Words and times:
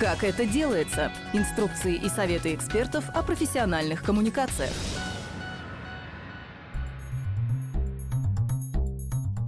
Как 0.00 0.24
это 0.24 0.46
делается? 0.46 1.12
Инструкции 1.34 1.94
и 1.94 2.08
советы 2.08 2.54
экспертов 2.54 3.04
о 3.10 3.22
профессиональных 3.22 4.02
коммуникациях. 4.02 4.70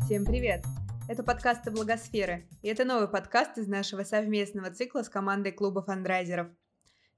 Всем 0.05 0.27
привет! 0.27 0.63
Это 1.09 1.23
подкасты 1.23 1.71
Благосферы, 1.71 2.47
и 2.61 2.69
это 2.69 2.85
новый 2.85 3.09
подкаст 3.09 3.57
из 3.57 3.67
нашего 3.67 4.05
совместного 4.05 4.71
цикла 4.71 5.03
с 5.03 5.09
командой 5.09 5.53
клуба 5.53 5.83
фандрайзеров. 5.83 6.49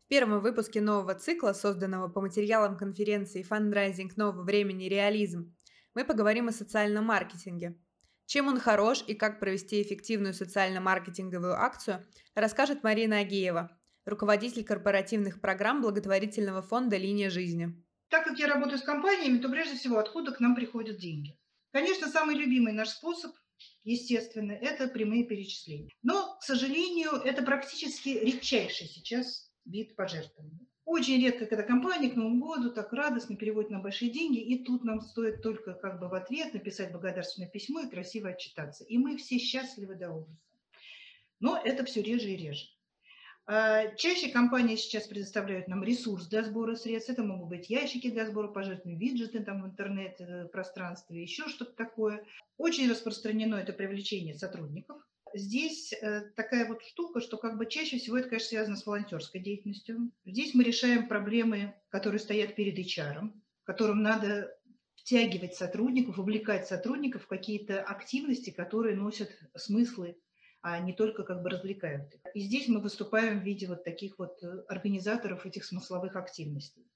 В 0.04 0.08
первом 0.08 0.38
выпуске 0.38 0.80
нового 0.80 1.16
цикла, 1.16 1.54
созданного 1.54 2.06
по 2.06 2.20
материалам 2.20 2.76
конференции 2.76 3.42
«Фандрайзинг 3.42 4.16
нового 4.16 4.44
времени. 4.44 4.84
Реализм», 4.84 5.52
мы 5.92 6.04
поговорим 6.04 6.46
о 6.46 6.52
социальном 6.52 7.06
маркетинге. 7.06 7.76
Чем 8.26 8.48
он 8.48 8.58
хорош 8.58 9.04
и 9.06 9.14
как 9.14 9.38
провести 9.38 9.82
эффективную 9.82 10.34
социально-маркетинговую 10.34 11.54
акцию, 11.54 12.06
расскажет 12.34 12.82
Марина 12.82 13.18
Агеева, 13.18 13.70
руководитель 14.06 14.64
корпоративных 14.64 15.40
программ 15.40 15.82
благотворительного 15.82 16.62
фонда 16.62 16.96
«Линия 16.96 17.30
жизни». 17.30 17.74
Так 18.08 18.24
как 18.24 18.38
я 18.38 18.46
работаю 18.46 18.78
с 18.78 18.82
компаниями, 18.82 19.38
то 19.38 19.48
прежде 19.48 19.76
всего 19.76 19.98
откуда 19.98 20.32
к 20.32 20.40
нам 20.40 20.54
приходят 20.54 20.98
деньги. 20.98 21.38
Конечно, 21.72 22.08
самый 22.08 22.36
любимый 22.36 22.72
наш 22.72 22.90
способ, 22.90 23.34
естественно, 23.82 24.52
это 24.52 24.88
прямые 24.88 25.24
перечисления. 25.24 25.90
Но, 26.02 26.36
к 26.38 26.42
сожалению, 26.44 27.10
это 27.12 27.42
практически 27.42 28.10
редчайший 28.10 28.86
сейчас 28.86 29.50
вид 29.64 29.96
пожертвований. 29.96 30.63
Очень 30.84 31.22
редко, 31.22 31.46
когда 31.46 31.62
компания 31.62 32.10
к 32.10 32.16
Новому 32.16 32.44
году 32.44 32.70
так 32.70 32.92
радостно 32.92 33.36
переводит 33.36 33.70
нам 33.70 33.80
большие 33.80 34.10
деньги, 34.10 34.38
и 34.38 34.62
тут 34.62 34.84
нам 34.84 35.00
стоит 35.00 35.42
только 35.42 35.72
как 35.72 35.98
бы 35.98 36.08
в 36.08 36.14
ответ 36.14 36.52
написать 36.52 36.92
благодарственное 36.92 37.48
письмо 37.48 37.80
и 37.80 37.90
красиво 37.90 38.28
отчитаться. 38.30 38.84
И 38.84 38.98
мы 38.98 39.16
все 39.16 39.38
счастливы 39.38 39.94
до 39.94 40.10
ужаса. 40.10 40.36
Но 41.40 41.58
это 41.62 41.84
все 41.84 42.02
реже 42.02 42.30
и 42.30 42.36
реже. 42.36 42.66
А, 43.46 43.94
чаще 43.96 44.30
компании 44.30 44.76
сейчас 44.76 45.06
предоставляют 45.06 45.68
нам 45.68 45.82
ресурс 45.82 46.26
для 46.28 46.42
сбора 46.42 46.76
средств. 46.76 47.10
Это 47.10 47.22
могут 47.22 47.48
быть 47.48 47.70
ящики 47.70 48.10
для 48.10 48.26
сбора 48.26 48.48
пожертвований, 48.48 48.98
виджеты 48.98 49.40
там 49.40 49.62
в 49.62 49.66
интернет-пространстве, 49.66 51.22
еще 51.22 51.48
что-то 51.48 51.72
такое. 51.72 52.24
Очень 52.58 52.90
распространено 52.90 53.56
это 53.56 53.72
привлечение 53.72 54.34
сотрудников 54.34 55.02
здесь 55.34 55.92
э, 55.92 56.22
такая 56.36 56.66
вот 56.66 56.82
штука, 56.82 57.20
что 57.20 57.36
как 57.36 57.58
бы 57.58 57.66
чаще 57.66 57.98
всего 57.98 58.18
это, 58.18 58.28
конечно, 58.28 58.48
связано 58.48 58.76
с 58.76 58.86
волонтерской 58.86 59.40
деятельностью. 59.40 60.10
Здесь 60.24 60.54
мы 60.54 60.64
решаем 60.64 61.08
проблемы, 61.08 61.74
которые 61.90 62.20
стоят 62.20 62.54
перед 62.54 62.78
HR, 62.78 63.30
которым 63.64 64.02
надо 64.02 64.56
втягивать 64.96 65.54
сотрудников, 65.54 66.18
увлекать 66.18 66.66
сотрудников 66.66 67.24
в 67.24 67.26
какие-то 67.26 67.82
активности, 67.82 68.50
которые 68.50 68.96
носят 68.96 69.30
смыслы, 69.54 70.16
а 70.62 70.78
не 70.78 70.94
только 70.94 71.24
как 71.24 71.42
бы 71.42 71.50
развлекают 71.50 72.14
их. 72.14 72.20
И 72.32 72.40
здесь 72.40 72.68
мы 72.68 72.80
выступаем 72.80 73.40
в 73.40 73.42
виде 73.44 73.66
вот 73.66 73.84
таких 73.84 74.18
вот 74.18 74.42
э, 74.42 74.64
организаторов 74.68 75.44
этих 75.44 75.64
смысловых 75.64 76.16
активностей. 76.16 76.86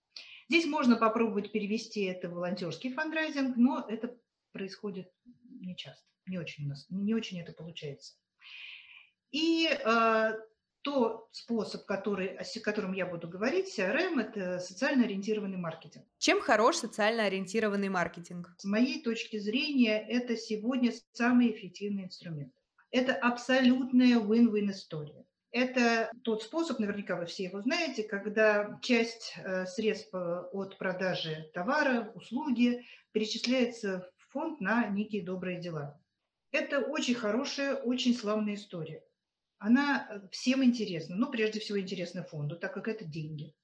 Здесь 0.49 0.65
можно 0.65 0.97
попробовать 0.97 1.53
перевести 1.53 2.05
это 2.05 2.31
в 2.31 2.33
волонтерский 2.33 2.93
фандрайзинг, 2.93 3.57
но 3.59 3.85
это 3.87 4.17
происходит 4.53 5.13
не 5.61 5.77
часто, 5.77 6.07
не 6.27 6.39
очень 6.39 6.65
у 6.65 6.69
нас, 6.69 6.87
не 6.89 7.15
очень 7.15 7.39
это 7.41 7.53
получается. 7.53 8.15
И 9.31 9.69
э, 9.69 10.33
тот 10.83 11.29
способ, 11.33 11.85
который, 11.85 12.29
о 12.29 12.45
котором 12.61 12.93
я 12.93 13.07
буду 13.07 13.29
говорить, 13.29 13.79
CRM, 13.79 14.21
это 14.21 14.59
социально 14.59 15.05
ориентированный 15.05 15.59
маркетинг. 15.59 16.07
Чем 16.19 16.41
хорош 16.41 16.77
социально 16.77 17.25
ориентированный 17.25 17.89
маркетинг? 17.89 18.55
С 18.57 18.65
моей 18.65 19.03
точки 19.03 19.39
зрения, 19.39 19.99
это 19.99 20.37
сегодня 20.37 20.93
самый 21.13 21.53
эффективный 21.53 22.05
инструмент. 22.05 22.55
Это 22.91 23.15
абсолютная 23.15 24.19
win-win 24.19 24.71
история. 24.71 25.27
Это 25.51 26.11
тот 26.25 26.43
способ, 26.43 26.79
наверняка 26.79 27.17
вы 27.17 27.27
все 27.27 27.45
его 27.45 27.61
знаете, 27.61 28.03
когда 28.03 28.79
часть 28.83 29.35
э, 29.37 29.67
средств 29.67 30.15
от 30.15 30.79
продажи 30.79 31.51
товара, 31.55 32.13
услуги 32.15 32.85
перечисляется 33.13 34.11
в 34.17 34.33
фонд 34.33 34.61
на 34.61 34.87
некие 34.89 35.23
добрые 35.23 35.61
дела. 35.61 36.01
Это 36.51 36.81
очень 36.81 37.15
хорошая, 37.15 37.77
очень 37.77 38.15
славная 38.15 38.55
история 38.55 39.03
она 39.59 40.07
э, 40.09 40.29
всем 40.31 40.65
интересна. 40.65 41.17
Ну, 41.17 41.31
прежде 41.31 41.61
всего, 41.61 41.79
интересна 41.81 42.23
фонду, 42.23 42.57
так 42.57 42.73
как 42.75 42.89
это 42.89 43.05
деньги. 43.05 43.55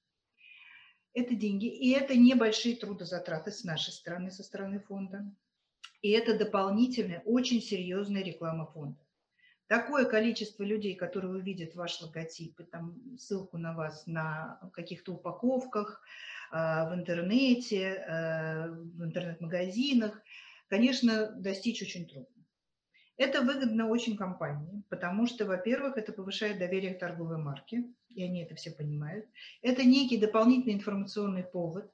Это 1.13 1.33
деньги, 1.33 1.67
и 1.67 1.91
это 1.91 2.15
небольшие 2.15 2.75
трудозатраты 2.75 3.51
с 3.51 3.63
нашей 3.63 3.91
стороны, 3.91 4.31
со 4.31 4.43
стороны 4.43 4.79
фонда. 4.79 5.25
И 6.01 6.11
это 6.11 6.37
дополнительная, 6.37 7.21
очень 7.25 7.61
серьезная 7.61 8.23
реклама 8.23 8.65
фонда. 8.65 8.99
Такое 9.67 10.05
количество 10.05 10.63
людей, 10.63 10.95
которые 10.95 11.33
увидят 11.33 11.73
ваш 11.73 11.99
логотип 12.01 12.59
и 12.59 12.63
там 12.63 13.17
ссылку 13.17 13.57
на 13.57 13.73
вас 13.73 14.05
на 14.05 14.59
каких-то 14.73 15.13
упаковках, 15.13 16.03
а, 16.51 16.89
в 16.89 16.93
интернете, 16.93 18.05
а, 18.07 18.67
в 18.67 19.03
интернет-магазинах, 19.03 20.21
конечно, 20.67 21.31
достичь 21.31 21.81
очень 21.81 22.07
трудно. 22.07 22.34
Это 23.17 23.41
выгодно 23.41 23.87
очень 23.87 24.17
компании, 24.17 24.83
потому 24.89 25.25
что, 25.25 25.45
во-первых, 25.45 25.97
это 25.97 26.11
повышает 26.11 26.59
доверие 26.59 26.93
к 26.95 26.99
торговой 26.99 27.37
марке, 27.37 27.85
и 28.13 28.23
они 28.23 28.43
это 28.43 28.55
все 28.55 28.71
понимают. 28.71 29.25
Это 29.61 29.85
некий 29.85 30.17
дополнительный 30.17 30.75
информационный 30.75 31.43
повод. 31.43 31.89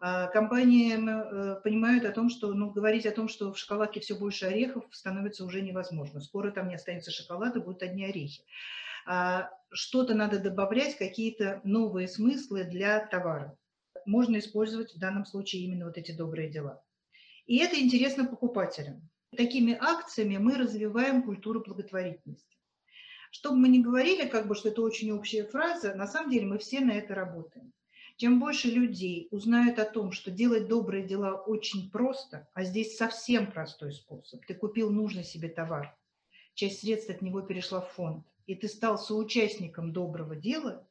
А, 0.00 0.26
компании 0.26 0.94
э, 0.94 1.60
понимают 1.62 2.04
о 2.04 2.12
том, 2.12 2.28
что 2.28 2.52
ну, 2.52 2.70
говорить 2.70 3.06
о 3.06 3.12
том, 3.12 3.28
что 3.28 3.52
в 3.52 3.58
шоколадке 3.58 4.00
все 4.00 4.16
больше 4.16 4.46
орехов, 4.46 4.84
становится 4.90 5.44
уже 5.44 5.62
невозможно. 5.62 6.20
Скоро 6.20 6.50
там 6.50 6.68
не 6.68 6.74
останется 6.74 7.12
шоколада, 7.12 7.60
будут 7.60 7.82
одни 7.82 8.04
орехи. 8.04 8.42
А, 9.06 9.50
что-то 9.70 10.14
надо 10.14 10.40
добавлять, 10.40 10.98
какие-то 10.98 11.60
новые 11.62 12.08
смыслы 12.08 12.64
для 12.64 13.06
товара. 13.06 13.56
Можно 14.04 14.38
использовать 14.38 14.94
в 14.94 14.98
данном 14.98 15.24
случае 15.24 15.62
именно 15.62 15.86
вот 15.86 15.96
эти 15.96 16.10
добрые 16.10 16.50
дела. 16.50 16.82
И 17.46 17.58
это 17.58 17.80
интересно 17.80 18.26
покупателям. 18.26 19.08
Такими 19.34 19.76
акциями 19.78 20.36
мы 20.36 20.56
развиваем 20.56 21.22
культуру 21.22 21.60
благотворительности. 21.60 22.56
Чтобы 23.30 23.56
мы 23.56 23.68
не 23.68 23.82
говорили, 23.82 24.28
как 24.28 24.46
бы, 24.46 24.54
что 24.54 24.68
это 24.68 24.82
очень 24.82 25.10
общая 25.10 25.44
фраза, 25.44 25.94
на 25.94 26.06
самом 26.06 26.30
деле 26.30 26.46
мы 26.46 26.58
все 26.58 26.80
на 26.80 26.92
это 26.92 27.14
работаем. 27.14 27.72
Чем 28.16 28.40
больше 28.40 28.68
людей 28.68 29.28
узнают 29.30 29.78
о 29.78 29.84
том, 29.84 30.12
что 30.12 30.30
делать 30.30 30.68
добрые 30.68 31.04
дела 31.04 31.34
очень 31.34 31.90
просто, 31.90 32.48
а 32.54 32.64
здесь 32.64 32.96
совсем 32.96 33.50
простой 33.50 33.92
способ. 33.92 34.46
Ты 34.46 34.54
купил 34.54 34.90
нужный 34.90 35.24
себе 35.24 35.48
товар, 35.50 35.94
часть 36.54 36.80
средств 36.80 37.10
от 37.10 37.20
него 37.20 37.42
перешла 37.42 37.82
в 37.82 37.92
фонд, 37.92 38.24
и 38.46 38.54
ты 38.54 38.68
стал 38.68 38.96
соучастником 38.96 39.92
доброго 39.92 40.34
дела, 40.34 40.88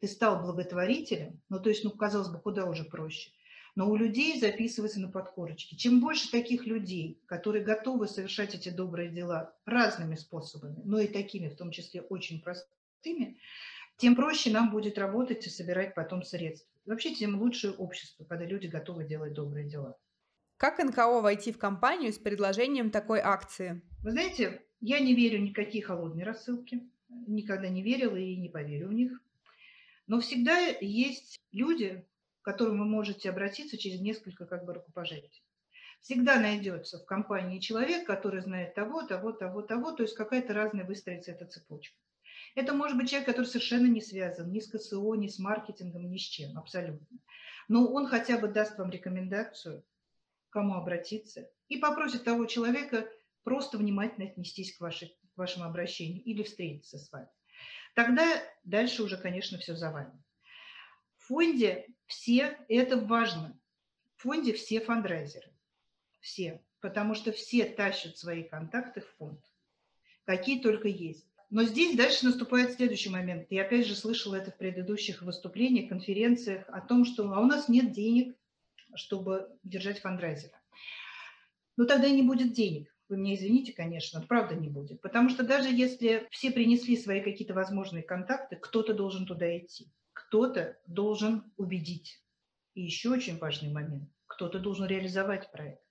ты 0.00 0.08
стал 0.08 0.42
благотворителем, 0.42 1.40
ну 1.50 1.60
то 1.60 1.68
есть, 1.68 1.84
ну 1.84 1.90
казалось 1.90 2.30
бы, 2.30 2.40
куда 2.40 2.64
уже 2.64 2.84
проще 2.84 3.30
но 3.80 3.88
у 3.88 3.96
людей 3.96 4.38
записывается 4.38 5.00
на 5.00 5.08
подкорочке. 5.08 5.74
Чем 5.74 6.00
больше 6.00 6.30
таких 6.30 6.66
людей, 6.66 7.18
которые 7.24 7.64
готовы 7.64 8.08
совершать 8.08 8.54
эти 8.54 8.68
добрые 8.68 9.08
дела 9.08 9.56
разными 9.64 10.16
способами, 10.16 10.82
но 10.84 11.00
и 11.00 11.06
такими, 11.06 11.48
в 11.48 11.56
том 11.56 11.70
числе 11.70 12.02
очень 12.02 12.42
простыми, 12.42 13.38
тем 13.96 14.16
проще 14.16 14.50
нам 14.50 14.70
будет 14.70 14.98
работать 14.98 15.46
и 15.46 15.48
собирать 15.48 15.94
потом 15.94 16.22
средства. 16.24 16.70
Вообще, 16.84 17.14
тем 17.14 17.40
лучше 17.40 17.70
общество, 17.70 18.24
когда 18.24 18.44
люди 18.44 18.66
готовы 18.66 19.06
делать 19.06 19.32
добрые 19.32 19.66
дела. 19.66 19.96
Как 20.58 20.78
НКО 20.78 21.22
войти 21.22 21.50
в 21.50 21.56
компанию 21.56 22.12
с 22.12 22.18
предложением 22.18 22.90
такой 22.90 23.20
акции? 23.20 23.80
Вы 24.02 24.10
знаете, 24.10 24.60
я 24.82 25.00
не 25.00 25.14
верю 25.14 25.40
ни 25.40 25.52
в 25.52 25.54
какие 25.54 25.80
холодные 25.80 26.26
рассылки, 26.26 26.82
никогда 27.08 27.70
не 27.70 27.82
верила 27.82 28.16
и 28.16 28.36
не 28.36 28.50
поверю 28.50 28.88
в 28.88 28.92
них. 28.92 29.18
Но 30.06 30.20
всегда 30.20 30.58
есть 30.82 31.38
люди, 31.50 32.04
к 32.40 32.44
которому 32.44 32.84
вы 32.84 32.90
можете 32.90 33.30
обратиться 33.30 33.76
через 33.76 34.00
несколько 34.00 34.46
как 34.46 34.64
бы 34.64 34.74
рукопожатий. 34.74 35.44
Всегда 36.00 36.40
найдется 36.40 36.98
в 36.98 37.04
компании 37.04 37.58
человек, 37.58 38.06
который 38.06 38.40
знает 38.40 38.74
того, 38.74 39.02
того, 39.02 39.32
того, 39.32 39.60
того, 39.60 39.92
то 39.92 40.02
есть 40.02 40.14
какая-то 40.14 40.54
разная 40.54 40.84
выстроится 40.84 41.32
эта 41.32 41.44
цепочка. 41.46 41.96
Это 42.54 42.72
может 42.72 42.96
быть 42.96 43.10
человек, 43.10 43.28
который 43.28 43.46
совершенно 43.46 43.86
не 43.86 44.00
связан 44.00 44.50
ни 44.50 44.60
с 44.60 44.68
КСО, 44.68 45.14
ни 45.14 45.28
с 45.28 45.38
маркетингом, 45.38 46.10
ни 46.10 46.16
с 46.16 46.22
чем, 46.22 46.56
абсолютно. 46.58 47.06
Но 47.68 47.86
он 47.86 48.06
хотя 48.06 48.38
бы 48.38 48.48
даст 48.48 48.78
вам 48.78 48.90
рекомендацию, 48.90 49.84
кому 50.48 50.74
обратиться, 50.74 51.48
и 51.68 51.76
попросит 51.76 52.24
того 52.24 52.46
человека 52.46 53.06
просто 53.44 53.78
внимательно 53.78 54.26
отнестись 54.26 54.74
к, 54.74 54.80
вашей, 54.80 55.16
к 55.34 55.36
вашему 55.36 55.66
обращению 55.66 56.22
или 56.24 56.42
встретиться 56.42 56.98
с 56.98 57.12
вами. 57.12 57.28
Тогда 57.94 58.24
дальше 58.64 59.02
уже, 59.02 59.16
конечно, 59.18 59.58
все 59.58 59.76
за 59.76 59.90
вами 59.90 60.12
фонде 61.30 61.86
все, 62.06 62.58
это 62.68 62.96
важно, 62.96 63.56
в 64.16 64.22
фонде 64.22 64.52
все 64.52 64.80
фандрайзеры, 64.80 65.52
все, 66.18 66.60
потому 66.80 67.14
что 67.14 67.30
все 67.30 67.66
тащат 67.66 68.18
свои 68.18 68.42
контакты 68.42 69.00
в 69.00 69.08
фонд, 69.16 69.40
какие 70.24 70.60
только 70.60 70.88
есть. 70.88 71.24
Но 71.50 71.62
здесь 71.62 71.96
дальше 71.96 72.26
наступает 72.26 72.72
следующий 72.72 73.10
момент. 73.10 73.46
Я 73.50 73.62
опять 73.62 73.86
же 73.86 73.94
слышала 73.94 74.36
это 74.36 74.50
в 74.50 74.56
предыдущих 74.56 75.22
выступлениях, 75.22 75.88
конференциях 75.88 76.64
о 76.68 76.80
том, 76.80 77.04
что 77.04 77.32
а 77.32 77.40
у 77.40 77.46
нас 77.46 77.68
нет 77.68 77.92
денег, 77.92 78.36
чтобы 78.94 79.48
держать 79.62 80.00
фандрайзера. 80.00 80.60
Но 81.76 81.86
тогда 81.86 82.08
и 82.08 82.12
не 82.12 82.22
будет 82.22 82.52
денег. 82.52 82.92
Вы 83.08 83.16
мне 83.16 83.36
извините, 83.36 83.72
конечно, 83.72 84.20
правда 84.20 84.54
не 84.54 84.68
будет. 84.68 85.00
Потому 85.00 85.28
что 85.28 85.44
даже 85.44 85.68
если 85.68 86.26
все 86.30 86.50
принесли 86.50 86.96
свои 86.96 87.20
какие-то 87.20 87.54
возможные 87.54 88.02
контакты, 88.02 88.56
кто-то 88.56 88.94
должен 88.94 89.26
туда 89.26 89.56
идти. 89.58 89.90
Кто-то 90.30 90.78
должен 90.86 91.52
убедить. 91.56 92.22
И 92.74 92.82
еще 92.82 93.10
очень 93.10 93.36
важный 93.38 93.72
момент. 93.72 94.08
Кто-то 94.28 94.60
должен 94.60 94.86
реализовать 94.86 95.50
проект 95.50 95.82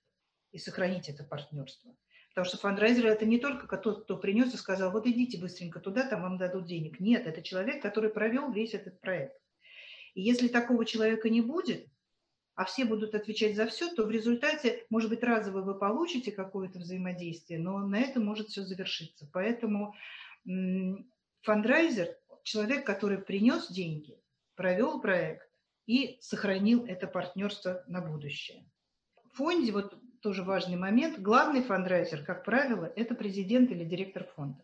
и 0.52 0.56
сохранить 0.58 1.10
это 1.10 1.24
партнерство. 1.24 1.94
Потому 2.30 2.46
что 2.46 2.56
фандрайзер– 2.56 3.06
это 3.06 3.26
не 3.26 3.38
только 3.38 3.76
тот, 3.76 4.04
кто 4.04 4.16
принес 4.16 4.54
и 4.54 4.56
сказал, 4.56 4.92
вот 4.92 5.06
идите 5.06 5.38
быстренько 5.38 5.78
туда, 5.78 6.08
там 6.08 6.22
вам 6.22 6.38
дадут 6.38 6.64
денег. 6.64 7.00
Нет, 7.00 7.26
это 7.26 7.42
человек, 7.42 7.82
который 7.82 8.08
провел 8.08 8.50
весь 8.50 8.72
этот 8.72 8.98
проект. 9.02 9.36
И 10.14 10.22
если 10.22 10.48
такого 10.48 10.86
человека 10.86 11.28
не 11.28 11.42
будет, 11.42 11.86
а 12.54 12.64
все 12.64 12.86
будут 12.86 13.14
отвечать 13.14 13.56
за 13.56 13.66
все, 13.66 13.94
то 13.94 14.06
в 14.06 14.10
результате, 14.10 14.86
может 14.88 15.10
быть, 15.10 15.22
разово 15.22 15.60
вы 15.60 15.78
получите 15.78 16.32
какое-то 16.32 16.78
взаимодействие, 16.78 17.60
но 17.60 17.78
на 17.80 18.00
этом 18.00 18.24
может 18.24 18.48
все 18.48 18.62
завершиться. 18.62 19.28
Поэтому 19.34 19.94
фандрайзер– 21.42 22.16
человек, 22.42 22.86
который 22.86 23.18
принес 23.18 23.70
деньги, 23.70 24.16
провел 24.60 25.00
проект 25.00 25.48
и 25.86 26.18
сохранил 26.20 26.84
это 26.84 27.06
партнерство 27.06 27.82
на 27.86 28.02
будущее. 28.02 28.66
В 29.32 29.38
фонде, 29.38 29.72
вот 29.72 29.98
тоже 30.20 30.42
важный 30.42 30.76
момент, 30.76 31.18
главный 31.18 31.62
фандрайзер, 31.62 32.26
как 32.26 32.44
правило, 32.44 32.92
это 32.94 33.14
президент 33.14 33.70
или 33.70 33.84
директор 33.84 34.24
фонда. 34.36 34.62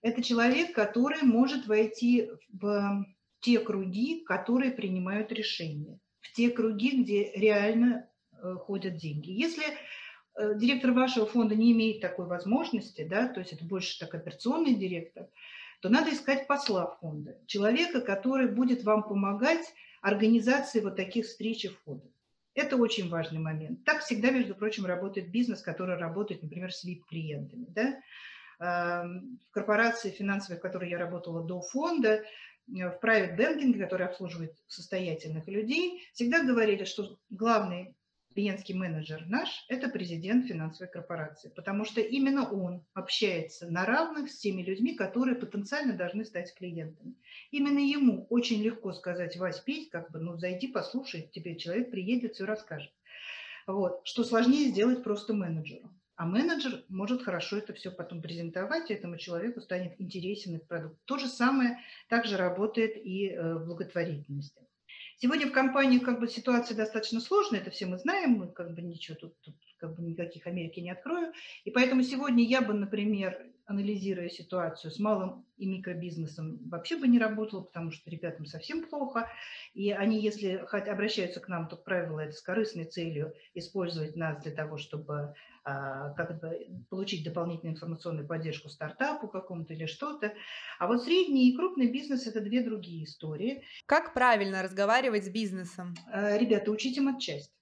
Это 0.00 0.20
человек, 0.20 0.74
который 0.74 1.22
может 1.22 1.68
войти 1.68 2.28
в 2.48 3.06
те 3.38 3.60
круги, 3.60 4.24
которые 4.24 4.72
принимают 4.72 5.30
решения 5.30 6.00
в 6.20 6.32
те 6.32 6.50
круги, 6.50 7.04
где 7.04 7.30
реально 7.36 8.10
э, 8.32 8.54
ходят 8.54 8.96
деньги. 8.96 9.30
Если 9.30 9.62
э, 9.64 10.58
директор 10.58 10.90
вашего 10.90 11.26
фонда 11.26 11.54
не 11.54 11.70
имеет 11.70 12.00
такой 12.00 12.26
возможности, 12.26 13.06
да, 13.08 13.28
то 13.28 13.38
есть 13.38 13.52
это 13.52 13.64
больше 13.64 13.96
так 14.00 14.12
операционный 14.12 14.74
директор, 14.74 15.28
то 15.82 15.90
надо 15.90 16.10
искать 16.10 16.46
посла 16.46 16.96
фонда, 17.00 17.36
человека, 17.46 18.00
который 18.00 18.46
будет 18.46 18.84
вам 18.84 19.02
помогать 19.02 19.74
организации 20.00 20.80
вот 20.80 20.96
таких 20.96 21.26
встреч 21.26 21.66
и 21.66 21.68
входов. 21.68 22.10
Это 22.54 22.76
очень 22.76 23.08
важный 23.08 23.40
момент. 23.40 23.84
Так 23.84 24.00
всегда, 24.00 24.30
между 24.30 24.54
прочим, 24.54 24.86
работает 24.86 25.30
бизнес, 25.30 25.60
который 25.60 25.96
работает, 25.96 26.42
например, 26.42 26.72
с 26.72 26.84
VIP-клиентами. 26.84 27.66
Да? 27.68 28.00
Эм, 28.60 29.38
в 29.48 29.50
корпорации 29.50 30.10
финансовой, 30.10 30.58
в 30.58 30.62
которой 30.62 30.88
я 30.88 30.98
работала 30.98 31.42
до 31.42 31.60
фонда, 31.60 32.22
Э, 32.68 32.90
в 32.90 32.98
private 33.02 33.36
banking, 33.36 33.78
который 33.78 34.06
обслуживает 34.06 34.54
состоятельных 34.66 35.46
людей, 35.48 36.02
всегда 36.12 36.42
говорили, 36.42 36.84
что 36.84 37.18
главный 37.30 37.94
клиентский 38.32 38.74
менеджер 38.74 39.24
наш– 39.28 39.64
это 39.68 39.88
президент 39.88 40.46
финансовой 40.46 40.90
корпорации, 40.90 41.52
потому 41.54 41.84
что 41.84 42.00
именно 42.00 42.50
он 42.50 42.84
общается 42.94 43.70
на 43.70 43.84
равных 43.84 44.30
с 44.30 44.38
теми 44.38 44.62
людьми, 44.62 44.94
которые 44.94 45.36
потенциально 45.36 45.94
должны 45.94 46.24
стать 46.24 46.54
клиентами. 46.54 47.14
Именно 47.50 47.78
ему 47.78 48.26
очень 48.30 48.62
легко 48.62 48.92
сказать, 48.92 49.36
Вась, 49.36 49.60
Петь, 49.60 49.90
как 49.90 50.10
бы, 50.10 50.18
ну, 50.18 50.36
зайди, 50.38 50.68
послушай, 50.68 51.30
тебе 51.32 51.56
человек 51.56 51.90
приедет, 51.90 52.34
все 52.34 52.44
расскажет. 52.44 52.92
Вот. 53.66 54.00
Что 54.04 54.24
сложнее 54.24 54.68
сделать 54.68 55.02
просто 55.04 55.34
менеджеру. 55.34 55.90
А 56.16 56.26
менеджер 56.26 56.84
может 56.88 57.22
хорошо 57.22 57.58
это 57.58 57.72
все 57.72 57.90
потом 57.90 58.22
презентовать, 58.22 58.90
и 58.90 58.94
этому 58.94 59.16
человеку 59.16 59.60
станет 59.60 60.00
интересен 60.00 60.56
этот 60.56 60.68
продукт. 60.68 60.96
То 61.04 61.18
же 61.18 61.26
самое 61.26 61.78
также 62.08 62.36
работает 62.36 62.96
и 62.96 63.28
э, 63.28 63.54
в 63.54 63.66
благотворительности. 63.66 64.62
Сегодня 65.18 65.46
в 65.46 65.52
компании 65.52 65.98
как 65.98 66.20
бы 66.20 66.28
ситуация 66.28 66.76
достаточно 66.76 67.20
сложная, 67.20 67.60
это 67.60 67.70
все 67.70 67.86
мы 67.86 67.98
знаем, 67.98 68.32
мы 68.32 68.48
как 68.48 68.74
бы 68.74 68.82
ничего 68.82 69.16
тут, 69.16 69.40
тут 69.40 69.54
как 69.78 69.94
бы 69.96 70.02
никаких 70.02 70.46
Америки 70.46 70.80
не 70.80 70.90
открою. 70.90 71.32
И 71.64 71.70
поэтому 71.70 72.02
сегодня 72.02 72.44
я 72.44 72.60
бы, 72.60 72.72
например, 72.72 73.51
анализируя 73.72 74.28
ситуацию 74.28 74.90
с 74.90 74.98
малым 74.98 75.44
и 75.56 75.66
микробизнесом, 75.66 76.58
вообще 76.68 76.96
бы 76.96 77.08
не 77.08 77.18
работала, 77.18 77.62
потому 77.62 77.90
что 77.90 78.10
ребятам 78.10 78.46
совсем 78.46 78.84
плохо. 78.84 79.28
И 79.74 79.90
они, 79.90 80.20
если 80.20 80.54
обращаются 80.54 81.40
к 81.40 81.48
нам, 81.48 81.68
то, 81.68 81.76
как 81.76 81.84
правило, 81.84 82.20
это 82.20 82.32
с 82.32 82.42
корыстной 82.42 82.84
целью 82.84 83.34
использовать 83.54 84.16
нас 84.16 84.42
для 84.42 84.52
того, 84.52 84.76
чтобы 84.76 85.34
а, 85.64 86.10
как 86.14 86.40
бы 86.40 86.66
получить 86.90 87.24
дополнительную 87.24 87.74
информационную 87.74 88.26
поддержку 88.26 88.68
стартапу 88.68 89.28
какому-то 89.28 89.72
или 89.72 89.86
что-то. 89.86 90.34
А 90.78 90.86
вот 90.86 91.04
средний 91.04 91.50
и 91.50 91.56
крупный 91.56 91.90
бизнес– 91.90 92.26
это 92.28 92.40
две 92.40 92.62
другие 92.62 93.04
истории. 93.04 93.64
Как 93.86 94.14
правильно 94.14 94.62
разговаривать 94.62 95.24
с 95.24 95.28
бизнесом? 95.28 95.94
А, 96.12 96.36
ребята, 96.36 96.70
учите 96.70 97.00
матчасть. 97.00 97.52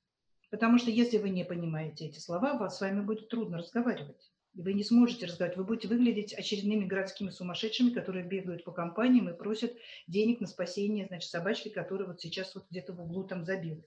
Потому 0.51 0.79
что 0.79 0.91
если 0.91 1.19
вы 1.19 1.31
не 1.31 1.45
понимаете 1.45 2.07
эти 2.07 2.19
слова, 2.19 2.55
вас 2.55 2.79
с 2.79 2.81
вами 2.81 3.03
будет 3.03 3.29
трудно 3.29 3.59
разговаривать. 3.59 4.31
И 4.55 4.63
вы 4.63 4.73
не 4.73 4.83
сможете 4.83 5.27
разговаривать. 5.27 5.59
Вы 5.59 5.65
будете 5.65 5.89
выглядеть 5.89 6.35
очередными 6.35 6.85
городскими 6.85 7.31
сумасшедшими, 7.31 7.91
которые 7.91 8.25
бегают 8.25 8.65
по 8.65 8.73
компаниям 8.73 9.29
и 9.29 9.37
просят 9.37 9.77
денег 10.09 10.41
на 10.41 10.47
спасение, 10.47 11.07
значит, 11.07 11.31
собачки, 11.31 11.69
которая 11.69 12.09
вот 12.09 12.21
сейчас 12.21 12.55
вот 12.55 12.67
где-то 12.71 12.93
в 12.93 13.01
углу 13.01 13.25
там 13.25 13.45
забилась. 13.45 13.87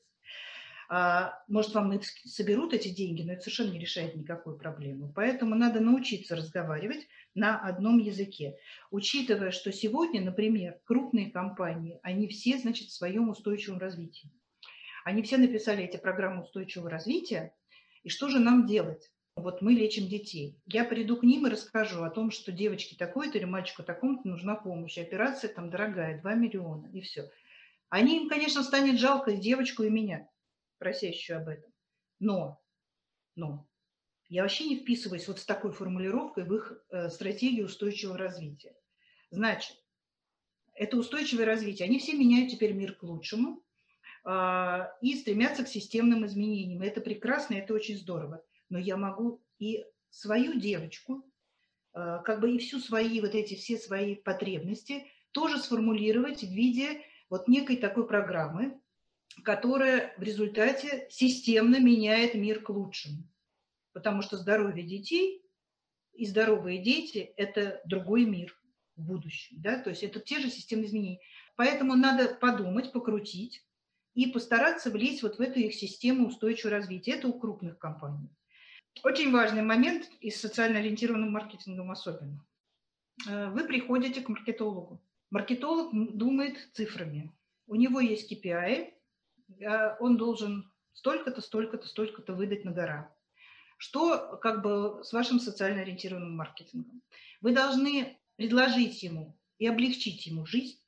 А, 0.89 1.41
может, 1.47 1.73
вам 1.73 1.99
соберут 2.25 2.73
эти 2.73 2.89
деньги, 2.89 3.23
но 3.23 3.33
это 3.33 3.41
совершенно 3.41 3.71
не 3.71 3.79
решает 3.79 4.15
никакую 4.15 4.57
проблему. 4.57 5.11
Поэтому 5.15 5.55
надо 5.55 5.79
научиться 5.79 6.35
разговаривать 6.35 7.07
на 7.35 7.59
одном 7.59 7.97
языке. 7.97 8.57
Учитывая, 8.91 9.51
что 9.51 9.71
сегодня, 9.71 10.21
например, 10.21 10.79
крупные 10.85 11.31
компании, 11.31 11.99
они 12.03 12.27
все, 12.27 12.57
значит, 12.57 12.89
в 12.89 12.93
своем 12.93 13.29
устойчивом 13.29 13.79
развитии. 13.79 14.29
Они 15.03 15.21
все 15.23 15.37
написали 15.37 15.83
эти 15.83 15.97
программы 15.97 16.43
устойчивого 16.43 16.89
развития. 16.89 17.53
И 18.03 18.09
что 18.09 18.29
же 18.29 18.39
нам 18.39 18.67
делать? 18.67 19.12
Вот 19.35 19.61
мы 19.61 19.73
лечим 19.73 20.07
детей. 20.07 20.61
Я 20.67 20.85
приду 20.85 21.17
к 21.17 21.23
ним 21.23 21.47
и 21.47 21.49
расскажу 21.49 22.03
о 22.03 22.09
том, 22.11 22.29
что 22.29 22.51
девочке 22.51 22.95
такой-то 22.95 23.37
или 23.37 23.45
мальчику 23.45 23.83
такому-то 23.83 24.27
нужна 24.27 24.55
помощь. 24.55 24.97
Операция 24.97 25.51
там 25.51 25.69
дорогая, 25.69 26.21
2 26.21 26.33
миллиона, 26.35 26.87
и 26.93 27.01
все. 27.01 27.29
Они 27.89 28.17
им, 28.17 28.29
конечно, 28.29 28.63
станет 28.63 28.99
жалко 28.99 29.31
и 29.31 29.37
девочку, 29.37 29.83
и 29.83 29.89
меня 29.89 30.27
просящую 30.77 31.39
об 31.39 31.47
этом. 31.47 31.71
Но, 32.19 32.61
но 33.35 33.67
я 34.29 34.43
вообще 34.43 34.65
не 34.65 34.79
вписываюсь 34.79 35.27
вот 35.27 35.39
с 35.39 35.45
такой 35.45 35.71
формулировкой 35.71 36.43
в 36.43 36.53
их 36.53 36.73
э, 36.89 37.09
стратегию 37.09 37.65
устойчивого 37.65 38.17
развития. 38.17 38.75
Значит, 39.31 39.77
это 40.75 40.97
устойчивое 40.97 41.45
развитие. 41.45 41.87
Они 41.87 41.99
все 41.99 42.13
меняют 42.13 42.51
теперь 42.51 42.73
мир 42.73 42.93
к 42.93 43.03
лучшему 43.03 43.63
э, 44.25 44.79
и 45.01 45.15
стремятся 45.15 45.63
к 45.63 45.67
системным 45.67 46.25
изменениям. 46.25 46.81
Это 46.81 47.01
прекрасно, 47.01 47.55
это 47.55 47.73
очень 47.73 47.97
здорово. 47.97 48.43
Но 48.73 48.79
я 48.79 48.97
могу 48.97 49.39
и 49.59 49.85
свою 50.09 50.59
девочку, 50.59 51.23
э, 51.93 52.21
как 52.25 52.39
бы 52.39 52.55
и 52.55 52.57
всю 52.57 52.79
свои 52.79 53.21
вот 53.21 53.35
эти 53.35 53.53
все 53.53 53.77
свои 53.77 54.15
потребности 54.15 55.05
тоже 55.29 55.59
сформулировать 55.59 56.41
в 56.41 56.51
виде 56.51 57.03
вот 57.29 57.47
некой 57.47 57.77
такой 57.77 58.07
программы, 58.07 58.81
которая 59.43 60.15
в 60.17 60.23
результате 60.23 61.05
системно 61.11 61.79
меняет 61.79 62.33
мир 62.33 62.63
к 62.63 62.69
лучшему. 62.69 63.29
Потому 63.91 64.23
что 64.23 64.37
здоровье 64.37 64.83
детей 64.83 65.45
и 66.13 66.25
здоровые 66.25 66.79
дети– 66.79 67.31
это 67.37 67.79
другой 67.85 68.25
мир 68.25 68.59
в 68.95 69.03
будущем. 69.03 69.61
Да? 69.61 69.77
То 69.77 69.91
есть 69.91 70.01
это 70.01 70.19
те 70.19 70.39
же 70.39 70.49
системные 70.49 70.87
изменения. 70.87 71.19
Поэтому 71.57 71.95
надо 71.95 72.33
подумать, 72.33 72.91
покрутить 72.91 73.63
и 74.15 74.25
постараться 74.31 74.89
влезть 74.89 75.21
вот 75.21 75.37
в 75.37 75.41
эту 75.41 75.59
их 75.59 75.75
систему 75.75 76.25
устойчивого 76.25 76.77
развития. 76.77 77.11
Это 77.11 77.27
у 77.27 77.39
крупных 77.39 77.77
компаний. 77.77 78.31
Очень 79.01 79.31
важный 79.31 79.63
момент 79.63 80.09
и 80.21 80.29
с 80.29 80.39
социально 80.39 80.79
ориентированным 80.79 81.31
маркетингом 81.31 81.91
особенно. 81.91 82.45
Э, 83.27 83.49
вы 83.49 83.65
приходите 83.65 84.21
к 84.21 84.29
маркетологу. 84.29 85.01
Маркетолог 85.31 85.91
думает 86.15 86.69
цифрами. 86.73 87.31
У 87.65 87.75
него 87.75 87.99
есть 87.99 88.31
KPI, 88.31 88.93
он 89.99 90.17
должен 90.17 90.71
столько-то, 90.93 91.41
столько-то, 91.41 91.87
столько-то 91.87 92.33
выдать 92.33 92.65
на 92.65 92.71
гора. 92.71 93.15
Что 93.77 94.37
как 94.37 94.61
бы 94.61 95.03
с 95.03 95.11
вашим 95.11 95.39
социально 95.39 95.81
ориентированным 95.81 96.35
маркетингом? 96.35 97.01
Вы 97.41 97.53
должны 97.53 98.17
предложить 98.35 99.03
ему 99.03 99.37
и 99.57 99.67
облегчить 99.67 100.25
ему 100.25 100.45
жизнь. 100.45 100.79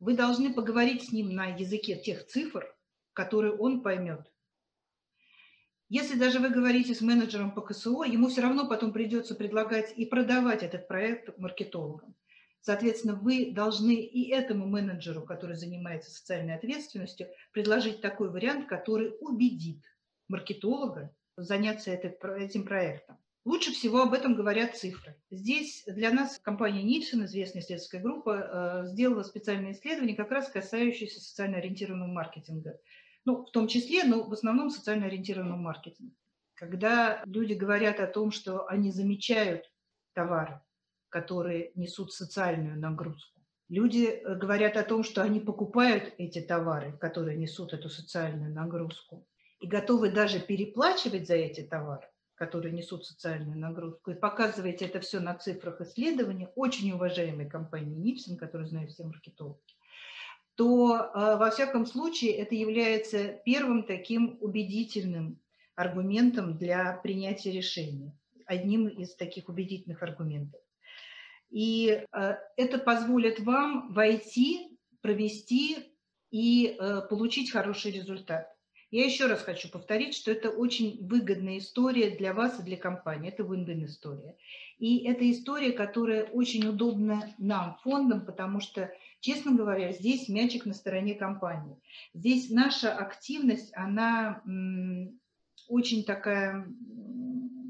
Вы 0.00 0.16
должны 0.16 0.52
поговорить 0.52 1.04
с 1.04 1.12
ним 1.12 1.34
на 1.34 1.46
языке 1.46 1.96
тех 1.96 2.26
цифр, 2.26 2.74
которые 3.12 3.52
он 3.52 3.82
поймет. 3.82 4.32
Если 5.90 6.16
даже 6.16 6.38
вы 6.38 6.50
говорите 6.50 6.94
с 6.94 7.00
менеджером 7.00 7.50
по 7.52 7.62
КСО, 7.62 8.04
ему 8.04 8.28
все 8.28 8.42
равно 8.42 8.68
потом 8.68 8.92
придется 8.92 9.34
предлагать 9.34 9.92
и 9.96 10.06
продавать 10.06 10.62
этот 10.62 10.86
проект 10.86 11.36
маркетологам. 11.36 12.14
Соответственно, 12.60 13.16
вы 13.16 13.50
должны 13.52 13.96
и 13.96 14.30
этому 14.30 14.68
менеджеру, 14.68 15.22
который 15.22 15.56
занимается 15.56 16.12
социальной 16.12 16.54
ответственностью, 16.54 17.26
предложить 17.52 18.00
такой 18.00 18.30
вариант, 18.30 18.68
который 18.68 19.16
убедит 19.20 19.82
маркетолога 20.28 21.12
заняться 21.36 21.90
этим 21.90 22.64
проектом. 22.64 23.18
Лучше 23.44 23.72
всего 23.72 24.02
об 24.02 24.12
этом 24.12 24.36
говорят 24.36 24.76
цифры. 24.76 25.16
Здесь 25.32 25.82
для 25.88 26.12
нас 26.12 26.38
компания 26.38 26.84
Нильсон, 26.84 27.24
известная 27.24 27.62
исследовательская 27.62 28.00
группа, 28.00 28.84
э, 28.84 28.86
сделала 28.86 29.24
специальное 29.24 29.72
исследование, 29.72 30.14
как 30.14 30.30
раз 30.30 30.48
касающееся 30.50 31.20
социально 31.20 31.56
ориентированного 31.56 32.12
маркетинга. 32.12 32.78
Ну, 33.24 33.44
в 33.44 33.50
том 33.50 33.68
числе, 33.68 34.04
но 34.04 34.22
в 34.22 34.32
основном 34.32 34.70
социально 34.70 35.06
ориентированного 35.06 35.58
маркетинга. 35.58 36.14
когда 36.54 37.22
люди 37.24 37.54
говорят 37.54 38.00
о 38.00 38.06
том, 38.06 38.30
что 38.30 38.66
они 38.66 38.90
замечают 38.92 39.64
товары, 40.14 40.60
которые 41.08 41.72
несут 41.74 42.12
социальную 42.12 42.78
нагрузку. 42.78 43.40
Люди 43.70 44.06
э, 44.06 44.34
говорят 44.34 44.76
о 44.76 44.82
том, 44.82 45.04
что 45.04 45.22
они 45.22 45.40
покупают 45.40 46.12
эти 46.18 46.40
товары, 46.40 46.92
которые 46.98 47.36
несут 47.36 47.72
эту 47.72 47.88
социальную 47.88 48.52
нагрузку, 48.52 49.26
и 49.60 49.66
готовы 49.66 50.10
даже 50.10 50.40
переплачивать 50.40 51.26
за 51.26 51.34
эти 51.34 51.62
товары, 51.62 52.08
которые 52.34 52.72
несут 52.72 53.06
социальную 53.06 53.58
нагрузку, 53.58 54.10
и 54.10 54.14
показываете 54.14 54.86
это 54.86 55.00
все 55.00 55.20
на 55.20 55.34
цифрах 55.34 55.80
исследований 55.82 56.48
очень 56.56 56.90
уважаемой 56.92 57.48
компании 57.48 57.96
Нипсон, 57.96 58.36
которую 58.36 58.66
знают 58.66 58.90
все 58.90 59.04
маркетологи, 59.04 59.60
то 60.60 60.94
э, 60.94 61.36
во 61.38 61.50
всяком 61.50 61.86
случае 61.86 62.32
это 62.32 62.54
является 62.54 63.28
первым 63.46 63.82
таким 63.82 64.36
убедительным 64.42 65.40
аргументом 65.74 66.58
для 66.58 67.00
принятия 67.02 67.50
решения, 67.50 68.14
одним 68.44 68.86
из 68.86 69.14
таких 69.14 69.48
убедительных 69.48 70.02
аргументов. 70.02 70.60
И 71.48 72.04
э, 72.12 72.36
это 72.58 72.76
позволит 72.76 73.40
вам 73.40 73.94
войти, 73.94 74.78
провести 75.00 75.78
и 76.30 76.76
э, 76.78 77.00
получить 77.08 77.50
хороший 77.50 77.92
результат. 77.92 78.54
Я 78.90 79.04
еще 79.04 79.26
раз 79.26 79.42
хочу 79.42 79.70
повторить, 79.70 80.16
что 80.16 80.32
это 80.32 80.50
очень 80.50 81.06
выгодная 81.06 81.58
история 81.58 82.10
для 82.10 82.34
вас 82.34 82.58
и 82.58 82.64
для 82.64 82.76
компании. 82.76 83.30
Это 83.30 83.44
win-win 83.44 83.84
история. 83.84 84.36
И 84.78 85.04
это 85.04 85.30
история, 85.30 85.70
которая 85.70 86.24
очень 86.24 86.66
удобна 86.66 87.32
нам, 87.38 87.78
фондам, 87.84 88.26
потому 88.26 88.60
что, 88.60 88.92
честно 89.20 89.52
говоря, 89.52 89.92
здесь 89.92 90.28
мячик 90.28 90.66
на 90.66 90.74
стороне 90.74 91.14
компании. 91.14 91.80
Здесь 92.14 92.50
наша 92.50 92.92
активность, 92.92 93.72
она 93.74 94.42
очень 95.68 96.04
такая 96.04 96.66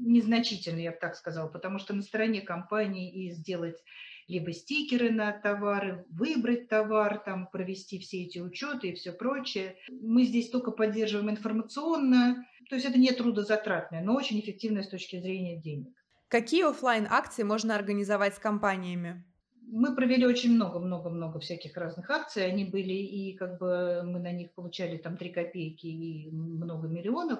незначительная, 0.03 0.83
я 0.83 0.91
бы 0.91 0.97
так 0.99 1.15
сказала, 1.15 1.47
потому 1.47 1.79
что 1.79 1.93
на 1.93 2.01
стороне 2.01 2.41
компании 2.41 3.11
и 3.11 3.31
сделать 3.31 3.77
либо 4.27 4.53
стикеры 4.53 5.11
на 5.11 5.31
товары, 5.33 6.05
выбрать 6.09 6.69
товар, 6.69 7.19
там, 7.19 7.47
провести 7.47 7.99
все 7.99 8.23
эти 8.23 8.39
учеты 8.39 8.89
и 8.89 8.95
все 8.95 9.11
прочее. 9.11 9.75
Мы 9.89 10.23
здесь 10.23 10.49
только 10.49 10.71
поддерживаем 10.71 11.29
информационно, 11.29 12.45
то 12.69 12.75
есть 12.75 12.87
это 12.87 12.97
не 12.97 13.11
трудозатратное, 13.11 14.01
но 14.01 14.15
очень 14.15 14.39
эффективное 14.39 14.83
с 14.83 14.89
точки 14.89 15.19
зрения 15.19 15.57
денег. 15.59 15.93
Какие 16.29 16.69
офлайн 16.69 17.07
акции 17.09 17.43
можно 17.43 17.75
организовать 17.75 18.35
с 18.35 18.39
компаниями? 18.39 19.25
Мы 19.71 19.95
провели 19.95 20.25
очень 20.25 20.53
много-много-много 20.53 21.39
всяких 21.39 21.77
разных 21.77 22.09
акций. 22.09 22.45
Они 22.45 22.65
были, 22.65 22.93
и 22.93 23.37
как 23.37 23.57
бы 23.57 24.01
мы 24.03 24.19
на 24.19 24.33
них 24.33 24.51
получали 24.53 24.97
там 24.97 25.15
3 25.15 25.29
копейки 25.29 25.87
и 25.87 26.29
много 26.29 26.89
миллионов. 26.89 27.39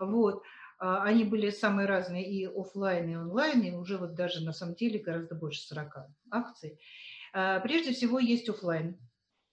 Вот. 0.00 0.42
А, 0.80 1.04
они 1.04 1.22
были 1.22 1.50
самые 1.50 1.86
разные 1.86 2.28
и 2.28 2.46
офлайн, 2.46 3.08
и 3.08 3.16
онлайн, 3.16 3.62
и 3.62 3.72
уже 3.72 3.96
вот 3.96 4.14
даже 4.14 4.44
на 4.44 4.52
самом 4.52 4.74
деле 4.74 4.98
гораздо 4.98 5.36
больше 5.36 5.62
40 5.62 6.08
акций. 6.32 6.80
А, 7.32 7.60
прежде 7.60 7.92
всего 7.92 8.18
есть 8.18 8.48
офлайн, 8.48 8.98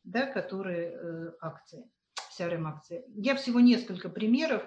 да, 0.04 0.26
которые 0.26 0.92
э, 0.92 1.32
акции, 1.42 1.88
CRM-акции. 2.38 3.04
Я 3.16 3.36
всего 3.36 3.60
несколько 3.60 4.10
примеров. 4.10 4.64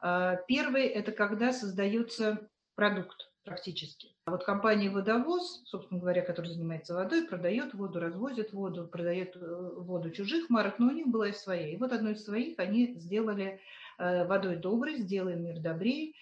А, 0.00 0.36
первый– 0.46 0.86
это 0.86 1.10
когда 1.10 1.52
создается 1.52 2.48
продукт 2.76 3.29
практически. 3.50 4.14
А 4.26 4.30
вот 4.30 4.44
компания 4.44 4.90
«Водовоз», 4.90 5.62
собственно 5.64 5.98
говоря, 5.98 6.22
которая 6.22 6.52
занимается 6.52 6.94
водой, 6.94 7.26
продает 7.26 7.74
воду, 7.74 7.98
развозит 7.98 8.52
воду, 8.52 8.86
продает 8.86 9.34
э, 9.34 9.70
воду 9.76 10.12
чужих 10.12 10.50
марок, 10.50 10.78
но 10.78 10.86
у 10.86 10.92
них 10.92 11.08
была 11.08 11.30
и 11.30 11.32
своя. 11.32 11.68
И 11.68 11.76
вот 11.76 11.90
одной 11.90 12.12
из 12.12 12.24
своих 12.24 12.60
они 12.60 12.94
сделали 12.94 13.58
э, 13.98 14.24
«Водой 14.24 14.54
доброй», 14.54 14.98
«Сделаем 14.98 15.42
мир 15.42 15.58
добрее». 15.58 16.12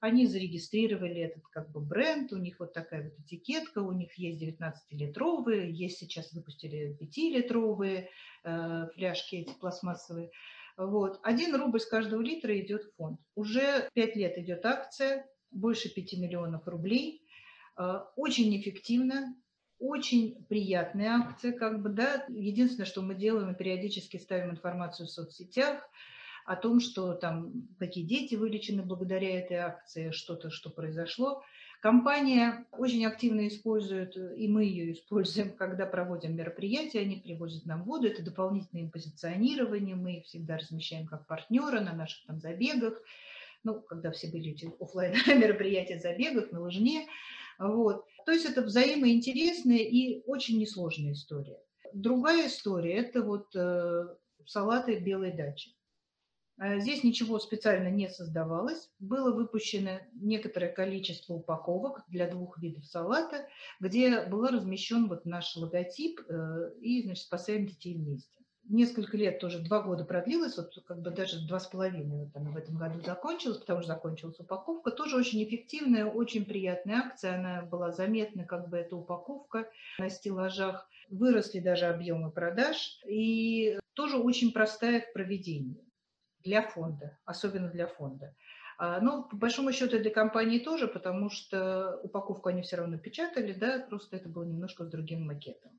Они 0.00 0.26
зарегистрировали 0.26 1.20
этот 1.20 1.46
как 1.48 1.70
бы 1.70 1.80
бренд, 1.80 2.32
у 2.32 2.38
них 2.38 2.58
вот 2.58 2.72
такая 2.72 3.02
вот 3.04 3.18
этикетка, 3.18 3.80
у 3.80 3.92
них 3.92 4.14
есть 4.16 4.42
19-литровые, 4.42 5.70
есть 5.70 5.98
сейчас 5.98 6.32
выпустили 6.32 6.96
5-литровые 6.98 8.08
э, 8.44 8.86
фляжки 8.94 9.36
эти 9.36 9.52
пластмассовые. 9.58 10.30
Вот. 10.78 11.20
Один 11.22 11.54
рубль 11.54 11.80
с 11.80 11.86
каждого 11.86 12.22
литра 12.22 12.58
идет 12.58 12.84
в 12.84 12.94
фонд. 12.96 13.20
Уже 13.34 13.90
5 13.92 14.16
лет 14.16 14.38
идет 14.38 14.64
акция, 14.64 15.26
больше 15.50 15.88
5 15.92 16.14
миллионов 16.14 16.66
рублей. 16.66 17.22
Э, 17.76 18.00
очень 18.16 18.56
эффективно, 18.60 19.34
очень 19.78 20.44
приятная 20.48 21.20
акция, 21.20 21.52
как 21.52 21.82
бы, 21.82 21.90
да. 21.90 22.24
Единственное, 22.28 22.86
что 22.86 23.02
мы 23.02 23.14
делаем, 23.14 23.48
мы 23.48 23.54
периодически 23.54 24.16
ставим 24.16 24.50
информацию 24.50 25.06
в 25.06 25.10
соцсетях 25.10 25.88
о 26.44 26.56
том, 26.56 26.80
что 26.80 27.12
там 27.12 27.68
какие 27.78 28.04
дети 28.04 28.34
вылечены 28.34 28.82
благодаря 28.82 29.38
этой 29.38 29.58
акции, 29.58 30.10
что-то, 30.10 30.50
что 30.50 30.70
произошло. 30.70 31.42
Компания 31.80 32.66
очень 32.72 33.06
активно 33.06 33.46
использует, 33.46 34.16
и 34.16 34.48
мы 34.48 34.64
ее 34.64 34.92
используем, 34.92 35.52
когда 35.56 35.86
проводим 35.86 36.34
мероприятия, 36.34 37.00
они 37.00 37.16
привозят 37.16 37.66
нам 37.66 37.84
воду, 37.84 38.08
это 38.08 38.24
дополнительное 38.24 38.90
позиционирование, 38.90 39.94
мы 39.94 40.18
их 40.18 40.24
всегда 40.24 40.56
размещаем 40.56 41.06
как 41.06 41.26
партнера 41.26 41.80
на 41.80 41.92
наших 41.92 42.26
там 42.26 42.40
забегах, 42.40 43.00
ну, 43.68 43.82
когда 43.82 44.10
все 44.10 44.28
были 44.28 44.52
эти 44.52 44.72
офлайн 44.80 45.12
мероприятия, 45.38 45.98
забегах, 45.98 46.50
на 46.52 46.60
лыжне. 46.60 47.06
Вот. 47.58 48.06
То 48.24 48.32
есть 48.32 48.46
это 48.46 48.62
взаимоинтересная 48.62 49.78
и 49.78 50.22
очень 50.26 50.58
несложная 50.58 51.12
история. 51.12 51.58
Другая 51.92 52.46
история– 52.46 52.94
это 52.96 53.22
вот 53.22 53.54
э, 53.54 54.06
салаты 54.46 54.98
белой 55.00 55.32
дачи. 55.32 55.74
Э, 56.58 56.80
здесь 56.80 57.04
ничего 57.04 57.38
специально 57.38 57.88
не 57.88 58.08
создавалось. 58.08 58.90
Было 58.98 59.34
выпущено 59.34 60.00
некоторое 60.14 60.72
количество 60.72 61.34
упаковок 61.34 62.04
для 62.08 62.30
двух 62.30 62.58
видов 62.58 62.86
салата, 62.86 63.48
где 63.80 64.24
был 64.26 64.46
размещен 64.46 65.08
вот 65.08 65.26
наш 65.26 65.56
логотип 65.56 66.20
э, 66.26 66.72
и, 66.80 67.02
значит, 67.02 67.24
«Спасаем 67.24 67.66
детей 67.66 67.96
вместе» 67.96 68.37
несколько 68.68 69.16
лет, 69.16 69.40
тоже 69.40 69.58
два 69.58 69.82
года 69.82 70.04
продлилось, 70.04 70.56
вот 70.56 70.72
как 70.86 71.00
бы 71.00 71.10
даже 71.10 71.46
два 71.46 71.58
с 71.58 71.66
половиной 71.66 72.24
вот 72.24 72.36
она 72.36 72.50
в 72.50 72.56
этом 72.56 72.76
году 72.76 73.00
закончилась, 73.00 73.58
потому 73.58 73.80
что 73.80 73.94
закончилась 73.94 74.38
упаковка. 74.38 74.90
Тоже 74.90 75.16
очень 75.16 75.42
эффективная, 75.42 76.06
очень 76.06 76.44
приятная 76.44 76.98
акция, 76.98 77.36
она 77.36 77.62
была 77.62 77.90
заметна, 77.90 78.44
как 78.44 78.68
бы 78.68 78.76
эта 78.76 78.96
упаковка 78.96 79.68
на 79.98 80.10
стеллажах. 80.10 80.88
Выросли 81.10 81.60
даже 81.60 81.86
объемы 81.86 82.30
продаж 82.30 83.00
и 83.06 83.78
тоже 83.94 84.18
очень 84.18 84.52
простая 84.52 85.00
в 85.00 85.12
проведении 85.14 85.82
для 86.44 86.62
фонда, 86.62 87.18
особенно 87.24 87.68
для 87.68 87.86
фонда. 87.86 88.34
А, 88.78 89.00
ну, 89.00 89.24
по 89.24 89.36
большому 89.36 89.72
счету, 89.72 89.98
для 89.98 90.10
компании 90.10 90.58
тоже, 90.58 90.86
потому 90.86 91.30
что 91.30 91.98
упаковку 92.02 92.48
они 92.48 92.62
все 92.62 92.76
равно 92.76 92.98
печатали, 92.98 93.52
да, 93.52 93.84
просто 93.88 94.16
это 94.16 94.28
было 94.28 94.44
немножко 94.44 94.84
с 94.84 94.88
другим 94.88 95.26
макетом. 95.26 95.72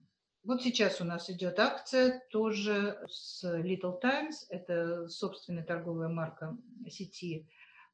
Вот 0.44 0.64
сейчас 0.64 1.02
у 1.02 1.04
нас 1.04 1.30
идет 1.30 1.60
акция 1.60 2.24
тоже 2.32 2.98
с 3.10 3.44
Little 3.44 4.00
Times. 4.00 4.46
Это 4.50 5.10
собственная 5.10 5.66
торговая 5.66 6.08
марка 6.08 6.58
сети 6.90 7.48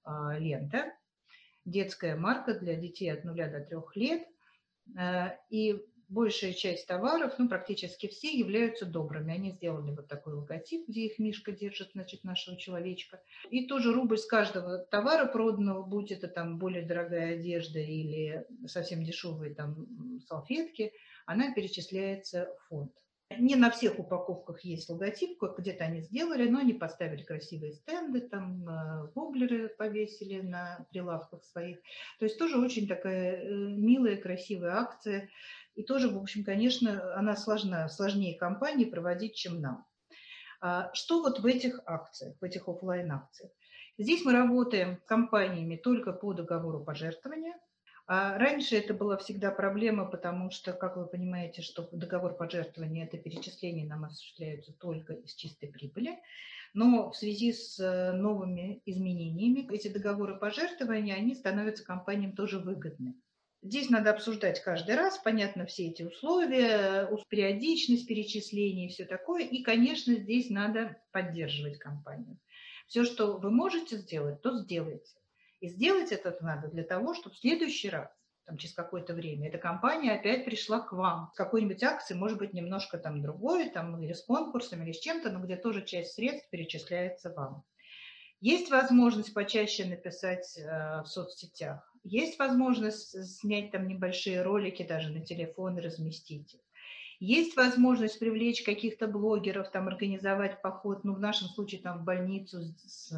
а, 0.03 0.37
«Лента». 0.37 0.93
Детская 1.65 2.15
марка 2.15 2.53
для 2.53 2.75
детей 2.75 3.09
от 3.11 3.23
0 3.23 3.35
до 3.35 3.61
3 3.61 3.77
лет. 3.95 4.27
А, 4.95 5.35
и 5.49 5.83
большая 6.07 6.53
часть 6.53 6.85
товаров, 6.85 7.33
ну, 7.39 7.49
практически 7.49 8.07
все, 8.07 8.29
являются 8.29 8.85
добрыми. 8.85 9.33
Они 9.33 9.49
сделали 9.49 9.89
вот 9.89 10.07
такой 10.07 10.35
логотип, 10.35 10.87
где 10.87 11.07
их 11.07 11.17
Мишка 11.17 11.51
держит, 11.51 11.93
значит, 11.93 12.23
нашего 12.23 12.57
человечка. 12.57 13.23
И 13.49 13.65
тоже 13.65 13.91
рубль 13.91 14.19
с 14.19 14.25
каждого 14.27 14.77
товара 14.77 15.25
проданного, 15.25 15.81
будь 15.81 16.11
это 16.11 16.27
там 16.27 16.59
более 16.59 16.85
дорогая 16.85 17.39
одежда 17.39 17.79
или 17.79 18.45
совсем 18.67 19.03
дешевые 19.03 19.55
там 19.55 19.87
салфетки– 20.27 20.93
она 21.25 21.53
перечисляется 21.53 22.49
в 22.57 22.67
фонд. 22.67 22.91
Не 23.37 23.55
на 23.55 23.71
всех 23.71 23.97
упаковках 23.97 24.63
есть 24.63 24.87
логотип, 24.87 25.41
где-то 25.41 25.85
они 25.85 26.01
сделали, 26.01 26.47
но 26.47 26.59
они 26.59 26.73
поставили 26.73 27.23
красивые 27.23 27.73
стенды, 27.73 28.21
там 28.21 28.69
э, 28.69 29.11
воблеры 29.15 29.69
повесили 29.69 30.41
на 30.41 30.85
прилавках 30.91 31.43
своих. 31.43 31.79
То 32.19 32.25
есть 32.25 32.37
тоже 32.37 32.59
очень 32.59 32.87
такая 32.87 33.37
э, 33.37 33.47
милая, 33.47 34.17
красивая 34.17 34.75
акция. 34.75 35.29
И 35.73 35.81
тоже, 35.81 36.09
в 36.09 36.17
общем, 36.17 36.43
конечно, 36.43 37.15
она 37.15 37.35
сложна, 37.35 37.89
сложнее 37.89 38.37
компании 38.37 38.85
проводить, 38.85 39.35
чем 39.35 39.59
нам. 39.59 39.85
А 40.61 40.93
что 40.93 41.21
вот 41.21 41.39
в 41.39 41.45
этих 41.47 41.81
акциях, 41.85 42.35
в 42.39 42.43
этих 42.43 42.67
офлайн 42.67 43.11
акциях 43.11 43.51
Здесь 43.97 44.25
мы 44.25 44.33
работаем 44.33 44.97
с 44.97 45.05
компаниями 45.05 45.77
только 45.77 46.11
по 46.11 46.33
договору 46.33 46.83
пожертвования. 46.83 47.57
А 48.07 48.37
раньше 48.37 48.75
это 48.75 48.93
была 48.93 49.17
всегда 49.17 49.49
проблема, 49.49 50.05
потому 50.05 50.51
что, 50.51 50.73
как 50.73 50.95
вы 50.95 51.07
понимаете, 51.07 51.63
что 51.63 51.89
договор 51.91 52.35
пожертвования– 52.35 53.05
это 53.05 53.17
перечисления 53.17 53.87
нам 53.87 54.05
осуществляются 54.05 54.73
только 54.73 55.13
из 55.13 55.33
чистой 55.33 55.69
прибыли. 55.69 56.19
Но 56.75 57.09
в 57.09 57.15
связи 57.15 57.51
с 57.51 57.79
э, 57.79 58.11
новыми 58.11 58.81
изменениями 58.85 59.67
эти 59.73 59.87
договоры 59.87 60.37
пожертвования, 60.37 61.15
они 61.15 61.33
становятся 61.33 61.83
компаниям 61.83 62.33
тоже 62.33 62.59
выгодны. 62.59 63.15
Здесь 63.63 63.89
надо 63.89 64.11
обсуждать 64.11 64.61
каждый 64.61 64.95
раз, 64.95 65.17
понятно, 65.17 65.65
все 65.65 65.87
эти 65.87 66.03
условия, 66.03 67.09
периодичность 67.29 68.07
перечислений 68.07 68.85
и 68.85 68.89
все 68.89 69.05
такое. 69.05 69.45
И, 69.45 69.63
конечно, 69.63 70.13
здесь 70.13 70.51
надо 70.51 71.01
поддерживать 71.11 71.79
компанию. 71.79 72.37
Все, 72.85 73.03
что 73.03 73.37
вы 73.37 73.49
можете 73.49 73.97
сделать, 73.97 74.43
то 74.43 74.55
сделайте. 74.55 75.15
И 75.65 75.69
сделать 75.69 76.11
это 76.11 76.37
надо 76.41 76.67
для 76.67 76.83
того, 76.83 77.15
чтобы 77.15 77.35
в 77.35 77.39
следующий 77.39 77.89
раз 77.89 78.07
там, 78.45 78.57
через 78.57 78.75
какое-то 78.75 79.15
время, 79.15 79.49
эта 79.49 79.57
компания 79.57 80.13
опять 80.13 80.45
пришла 80.45 80.79
к 80.79 80.93
вам 80.93 81.31
с 81.33 81.37
какой-нибудь 81.37 81.81
акцией, 81.81 82.19
может 82.19 82.37
быть, 82.37 82.53
немножко 82.53 82.99
там 82.99 83.23
другой, 83.23 83.71
там, 83.71 83.99
или 83.99 84.13
с 84.13 84.21
конкурсом, 84.21 84.83
или 84.83 84.91
с 84.91 84.99
чем-то, 84.99 85.31
но 85.31 85.39
где 85.39 85.55
тоже 85.55 85.83
часть 85.83 86.13
средств 86.13 86.47
перечисляется 86.51 87.33
вам. 87.33 87.63
Есть 88.41 88.69
возможность 88.69 89.33
почаще 89.33 89.85
написать 89.85 90.55
э, 90.55 91.01
в 91.01 91.07
соцсетях, 91.07 91.91
есть 92.03 92.37
возможность 92.37 93.39
снять 93.39 93.71
там 93.71 93.87
небольшие 93.87 94.43
ролики 94.43 94.83
даже 94.83 95.09
на 95.09 95.25
телефон 95.25 95.79
и 95.79 95.81
разместить 95.81 96.53
их. 96.53 96.61
Есть 97.19 97.55
возможность 97.55 98.19
привлечь 98.19 98.61
каких-то 98.61 99.07
блогеров, 99.07 99.71
там, 99.71 99.87
организовать 99.87 100.61
поход, 100.61 101.03
ну, 101.03 101.15
в 101.15 101.19
нашем 101.19 101.47
случае, 101.47 101.81
там, 101.81 101.99
в 101.99 102.03
больницу 102.03 102.61
с, 102.85 103.11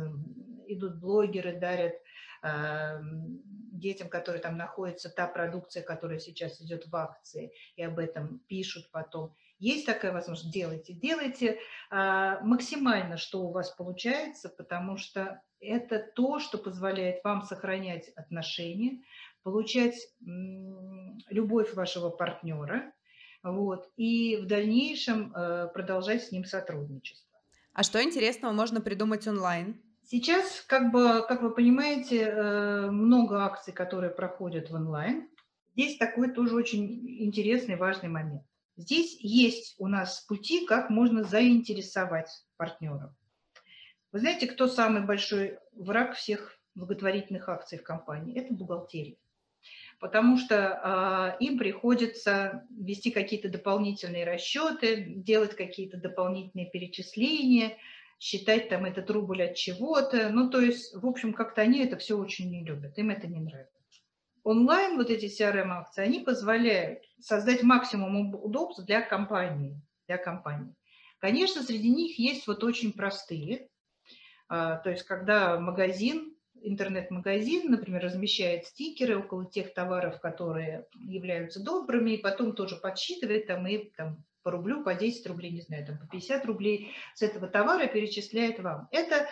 идут 0.68 1.00
блогеры, 1.00 1.60
дарят 1.60 1.96
детям, 2.44 4.10
которые 4.10 4.42
там 4.42 4.58
находятся, 4.58 5.10
та 5.10 5.28
продукция, 5.28 5.84
которая 5.84 6.20
сейчас 6.20 6.62
идет 6.62 6.88
в 6.88 6.96
акции, 6.96 7.52
и 7.76 7.84
об 7.84 8.00
этом 8.00 8.40
пишут 8.48 8.90
потом. 8.92 9.36
Есть 9.60 9.86
такая 9.86 10.12
возможность, 10.12 10.54
делайте. 10.54 10.94
Делайте 10.94 11.60
э, 11.90 12.38
максимально, 12.42 13.18
что 13.18 13.42
у 13.42 13.52
вас 13.52 13.72
получается, 13.72 14.50
потому 14.50 14.98
что 14.98 15.42
это 15.60 16.00
то, 16.00 16.40
что 16.40 16.60
позволяет 16.60 17.24
вам 17.24 17.42
сохранять 17.42 18.10
отношения, 18.10 19.02
получать 19.42 19.96
любовь 21.30 21.74
вашего 21.74 22.10
партнера, 22.10 22.92
вот, 23.42 23.90
и 23.96 24.38
в 24.38 24.46
дальнейшем 24.46 25.34
э, 25.34 25.70
продолжать 25.74 26.24
с 26.24 26.32
ним 26.32 26.46
сотрудничество. 26.46 27.40
А 27.74 27.84
что 27.84 28.04
интересного 28.04 28.52
можно 28.52 28.82
придумать 28.82 29.28
онлайн? 29.28 29.82
Сейчас, 30.10 30.64
как, 30.68 30.94
бы, 30.94 31.26
как 31.28 31.42
вы 31.42 31.54
понимаете, 31.54 32.22
э, 32.22 32.90
много 32.90 33.44
акций, 33.44 33.74
которые 33.74 34.10
проходят 34.10 34.70
в 34.70 34.74
онлайн. 34.74 35.28
Здесь 35.76 35.98
такой 35.98 36.32
тоже 36.32 36.56
очень 36.56 37.26
интересный, 37.26 37.76
важный 37.76 38.08
момент. 38.08 38.44
Здесь 38.78 39.18
есть 39.20 39.76
у 39.80 39.88
нас 39.88 40.22
пути, 40.22 40.66
как 40.66 40.90
можно 40.90 41.26
заинтересовать 41.26 42.30
партнеров. 42.56 43.12
Вы 44.14 44.20
знаете, 44.20 44.48
кто 44.48 44.70
самый 44.70 45.06
большой 45.06 45.60
враг 45.74 46.16
всех 46.16 46.58
благотворительных 46.74 47.50
акций 47.50 47.78
в 47.78 47.84
компании? 47.84 48.40
Это 48.40 48.54
бухгалтерия 48.54 49.18
потому 50.00 50.38
что 50.38 51.36
э, 51.40 51.44
им 51.44 51.58
приходится 51.58 52.64
вести 52.70 53.10
какие-то 53.10 53.50
дополнительные 53.50 54.26
расчеты, 54.26 55.06
делать 55.08 55.56
какие-то 55.56 55.98
дополнительные 55.98 56.70
перечисления, 56.70 57.78
считать 58.20 58.70
там 58.70 58.86
этот 58.86 59.10
рубль 59.12 59.44
от 59.44 59.56
чего-то. 59.56 60.30
Ну, 60.30 60.50
то 60.50 60.60
есть, 60.60 60.96
в 60.96 61.06
общем, 61.06 61.34
как-то 61.34 61.62
они 61.62 61.84
это 61.84 61.98
все 61.98 62.18
очень 62.18 62.50
не 62.50 62.64
любят, 62.64 62.98
им 62.98 63.10
это 63.10 63.28
не 63.28 63.40
нравится. 63.40 63.74
Онлайн 64.44 64.96
вот 64.96 65.10
эти 65.10 65.26
CRM-акции, 65.26 66.04
они 66.04 66.20
позволяют 66.22 67.04
создать 67.20 67.64
максимум 67.64 68.34
удобств 68.34 68.86
для 68.86 69.02
компании. 69.02 69.82
Для 70.08 70.18
компании. 70.18 70.74
Конечно, 71.20 71.64
среди 71.64 71.90
них 71.90 72.18
есть 72.18 72.48
вот 72.48 72.64
очень 72.64 72.94
простые, 72.94 73.68
а, 74.48 74.78
то 74.78 74.90
есть 74.90 75.04
когда 75.04 75.60
магазин 75.60 76.34
интернет-магазин, 76.62 77.70
например, 77.70 78.04
размещает 78.04 78.66
стикеры 78.66 79.20
около 79.20 79.46
тех 79.46 79.74
товаров, 79.74 80.20
которые 80.20 80.88
являются 80.96 81.64
добрыми, 81.64 82.12
и 82.12 82.22
потом 82.22 82.54
тоже 82.54 82.78
подсчитывает 82.78 83.48
там 83.48 83.68
и 83.68 83.90
там 83.96 84.24
по 84.48 84.52
рублю, 84.52 84.82
по 84.82 84.96
10 84.96 85.28
рублей, 85.28 85.52
не 85.52 85.60
знаю, 85.60 85.86
там 85.86 85.98
по 85.98 86.08
50 86.08 86.46
рублей 86.46 86.94
с 87.16 87.22
этого 87.22 87.48
товара 87.48 87.86
перечисляет 87.88 88.60
вам. 88.60 88.88
Это 88.92 89.28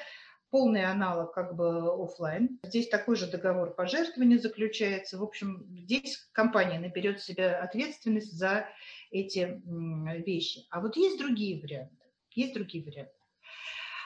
полный 0.49 0.83
аналог 0.83 1.33
как 1.33 1.55
бы 1.55 2.03
офлайн. 2.03 2.59
Здесь 2.63 2.89
такой 2.89 3.15
же 3.15 3.25
договор 3.31 3.73
пожертвования 3.73 4.39
заключается. 4.39 5.17
В 5.17 5.23
общем, 5.23 5.65
здесь 5.69 6.17
компания 6.33 6.81
наберет 6.81 7.21
себе 7.21 7.47
ответственность 7.47 8.33
за 8.33 8.67
эти 9.09 9.61
вещи. 10.25 10.67
А 10.69 10.81
вот 10.81 10.97
есть 10.97 11.17
другие 11.17 11.61
варианты. 11.61 11.95
Есть 12.31 12.53
другие 12.53 12.83
варианты. 12.83 13.13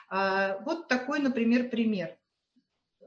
А, 0.09 0.59
вот 0.59 0.89
такой, 0.89 1.17
например, 1.21 1.71
пример 1.71 2.18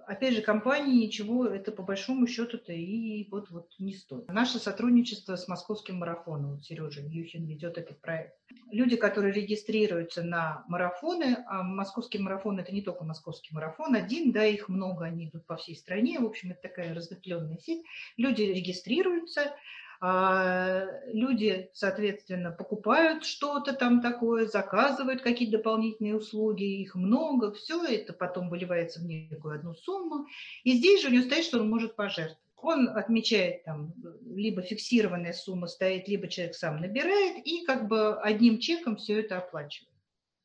опять 0.07 0.35
же, 0.35 0.43
компании 0.43 1.07
ничего 1.07 1.47
это 1.47 1.73
по 1.73 1.83
большому 1.83 2.27
счету-то 2.27 2.73
и 2.73 3.29
вот, 3.31 3.51
вот 3.51 3.71
не 3.79 3.95
стоит. 3.95 4.29
Наше 4.29 4.59
сотрудничество 4.59 5.37
с 5.37 5.49
московским 5.49 5.97
марафоном, 5.97 6.61
Сережа 6.61 7.01
Юхин 7.01 7.47
ведет 7.47 7.79
этот 7.79 8.01
проект. 8.01 8.35
Люди, 8.71 8.97
которые 8.97 9.33
регистрируются 9.33 10.23
на 10.23 10.65
марафоны, 10.69 11.45
а 11.47 11.63
московский 11.63 12.19
марафон 12.19 12.59
это 12.59 12.73
не 12.73 12.83
только 12.83 13.05
московский 13.05 13.55
марафон, 13.55 13.95
один, 13.95 14.33
да, 14.33 14.45
их 14.45 14.69
много, 14.69 15.05
они 15.05 15.29
идут 15.29 15.47
по 15.47 15.57
всей 15.57 15.77
стране, 15.77 16.21
в 16.21 16.27
общем, 16.27 16.53
это 16.53 16.63
такая 16.63 16.95
разветвленная 16.95 17.59
сеть. 17.59 17.85
Люди 18.17 18.43
регистрируются, 18.43 19.55
люди, 20.03 21.71
соответственно, 21.75 22.51
покупают 22.51 23.25
что-то 23.25 23.73
там 23.73 24.01
такое, 24.01 24.47
заказывают 24.47 25.23
какие-то 25.23 25.59
дополнительные 25.59 26.17
услуги, 26.17 26.65
их 26.65 26.97
много, 26.97 27.53
все 27.53 27.85
это 27.85 28.13
потом 28.13 28.49
выливается 28.49 28.99
в 29.01 29.05
некую 29.05 29.55
одну 29.55 29.75
сумму. 29.75 30.27
И 30.65 30.73
здесь 30.73 31.03
же 31.03 31.09
у 31.09 31.13
него 31.13 31.23
стоит, 31.23 31.45
что 31.45 31.61
он 31.61 31.71
может 31.71 31.95
пожертвовать. 31.95 32.39
Он 32.57 32.89
отмечает 32.89 33.65
там, 33.65 33.95
либо 34.25 34.63
фиксированная 34.63 35.33
сумма 35.33 35.69
стоит, 35.69 36.09
либо 36.09 36.27
человек 36.27 36.57
сам 36.57 36.81
набирает, 36.81 37.47
и 37.47 37.65
как 37.65 37.87
бы 37.87 38.21
одним 38.21 38.59
чеком 38.59 38.97
все 38.97 39.21
это 39.21 39.39
оплачивает. 39.39 39.95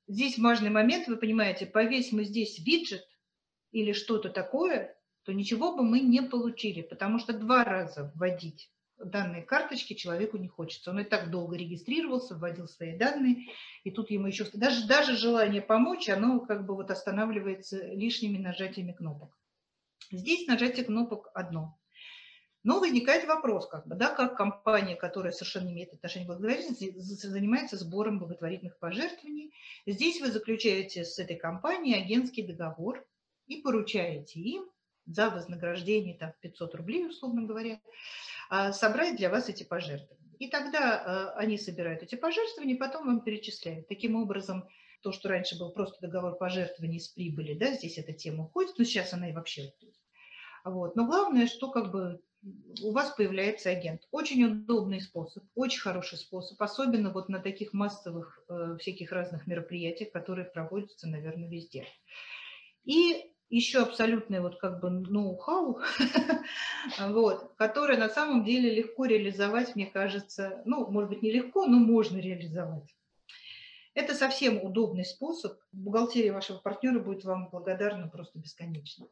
Здесь 0.08 0.38
важный 0.38 0.70
момент, 0.70 1.08
вы 1.08 1.18
понимаете, 1.18 1.66
повесь 1.66 2.12
мы 2.12 2.24
здесь 2.26 2.60
виджет 2.60 3.08
или 3.72 3.92
что-то 3.92 4.30
такое, 4.30 4.96
то 5.24 5.34
ничего 5.34 5.76
бы 5.76 5.84
мы 5.84 6.00
не 6.00 6.22
получили, 6.22 6.82
потому 6.82 7.18
что 7.20 7.34
два 7.34 7.64
раза 7.64 8.12
вводить 8.16 8.72
данные 9.00 9.44
карточки 9.44 9.94
человеку 9.94 10.38
не 10.38 10.48
хочется. 10.48 10.92
Он 10.92 11.00
и 11.00 11.04
так 11.04 11.30
долго 11.30 11.56
регистрировался, 11.56 12.36
вводил 12.36 12.68
свои 12.68 12.98
данные, 12.98 13.48
и 13.84 13.92
тут 13.92 14.10
ему 14.10 14.28
еще... 14.28 14.46
Даже, 14.54 14.88
даже 14.88 15.16
желание 15.16 15.62
помочь, 15.62 16.10
оно 16.10 16.40
как 16.40 16.66
бы 16.66 16.76
вот 16.76 16.92
останавливается 16.92 17.86
лишними 17.88 18.38
нажатиями 18.38 18.92
кнопок. 18.92 19.38
Здесь 20.12 20.48
нажатие 20.48 20.86
кнопок 20.86 21.30
одно. 21.34 21.78
Но 22.64 22.80
возникает 22.80 23.26
вопрос, 23.28 23.68
как 23.68 23.88
бы, 23.88 23.96
да, 23.96 24.14
как 24.14 24.36
компания, 24.36 24.96
которая 24.96 25.32
совершенно 25.32 25.68
не 25.68 25.74
имеет 25.74 25.94
отношения 25.94 26.26
к 26.26 26.28
благотворительности, 26.28 26.94
занимается 26.98 27.78
сбором 27.78 28.20
благотворительных 28.20 28.78
пожертвований. 28.80 29.54
Здесь 29.86 30.20
вы 30.20 30.32
заключаете 30.32 31.06
с 31.06 31.18
этой 31.20 31.38
компанией 31.38 32.02
агентский 32.02 32.46
договор 32.46 33.06
и 33.46 33.62
поручаете 33.62 34.40
им 34.42 34.66
за 35.06 35.30
вознаграждение 35.30 36.18
там, 36.18 36.34
500 36.42 36.76
рублей, 36.76 37.08
условно 37.08 37.44
говоря, 37.44 37.80
собрать 38.72 39.18
для 39.18 39.30
вас 39.30 39.50
эти 39.50 39.64
пожертвования. 39.64 40.18
И 40.40 40.50
тогда 40.50 41.02
а, 41.02 41.32
они 41.38 41.58
собирают 41.58 42.04
эти 42.04 42.16
пожертвования, 42.16 42.78
потом 42.78 43.08
вам 43.08 43.22
перечисляют. 43.22 43.88
Таким 43.88 44.16
образом, 44.16 44.68
то, 45.02 45.12
что 45.12 45.30
раньше 45.30 45.58
был 45.58 45.72
просто 45.72 45.98
договор 46.02 46.38
пожертвований 46.38 47.00
с 47.00 47.08
прибыли, 47.10 47.54
да, 47.54 47.74
здесь 47.74 47.98
эта 47.98 48.14
тема 48.14 48.46
уходит, 48.46 48.78
но 48.78 48.84
сейчас 48.84 49.14
она 49.14 49.30
и 49.30 49.34
вообще 49.34 49.68
уходит. 49.68 49.96
Вот. 50.64 50.96
Но 50.96 51.06
главное, 51.06 51.48
что 51.48 51.72
как 51.72 51.92
бы 51.92 52.20
у 52.84 52.92
вас 52.92 53.12
появляется 53.16 53.70
агент. 53.70 54.02
Очень 54.12 54.44
удобный 54.44 55.02
способ, 55.02 55.44
очень 55.56 55.82
хороший 55.82 56.18
способ, 56.18 56.62
особенно 56.62 57.12
вот 57.12 57.30
на 57.30 57.40
таких 57.40 57.74
массовых 57.74 58.40
э, 58.48 58.78
всяких 58.80 59.12
разных 59.12 59.48
мероприятиях, 59.48 60.12
которые 60.12 60.46
проводятся, 60.46 61.08
наверное, 61.08 61.50
везде. 61.50 61.86
И 62.86 63.34
еще 63.50 63.80
абсолютный 63.80 64.42
вот 64.42 64.60
как 64.60 64.80
бы 64.82 64.90
ноу-хау, 64.90 65.82
вот, 67.00 67.54
который 67.58 67.98
на 67.98 68.10
самом 68.10 68.44
деле 68.44 68.74
легко 68.74 69.06
реализовать, 69.06 69.76
мне 69.76 69.86
кажется, 69.86 70.62
ну, 70.66 70.90
может 70.92 71.10
быть, 71.10 71.22
нелегко, 71.22 71.66
но 71.66 71.78
можно 71.78 72.18
реализовать. 72.18 72.94
Это 73.94 74.14
совсем 74.14 74.62
удобный 74.64 75.06
способ. 75.06 75.60
Бухгалтерия 75.72 76.32
вашего 76.32 76.58
партнера 76.58 77.00
будет 77.00 77.24
вам 77.24 77.50
благодарна 77.50 78.08
просто 78.08 78.38
бесконечно. 78.38 79.08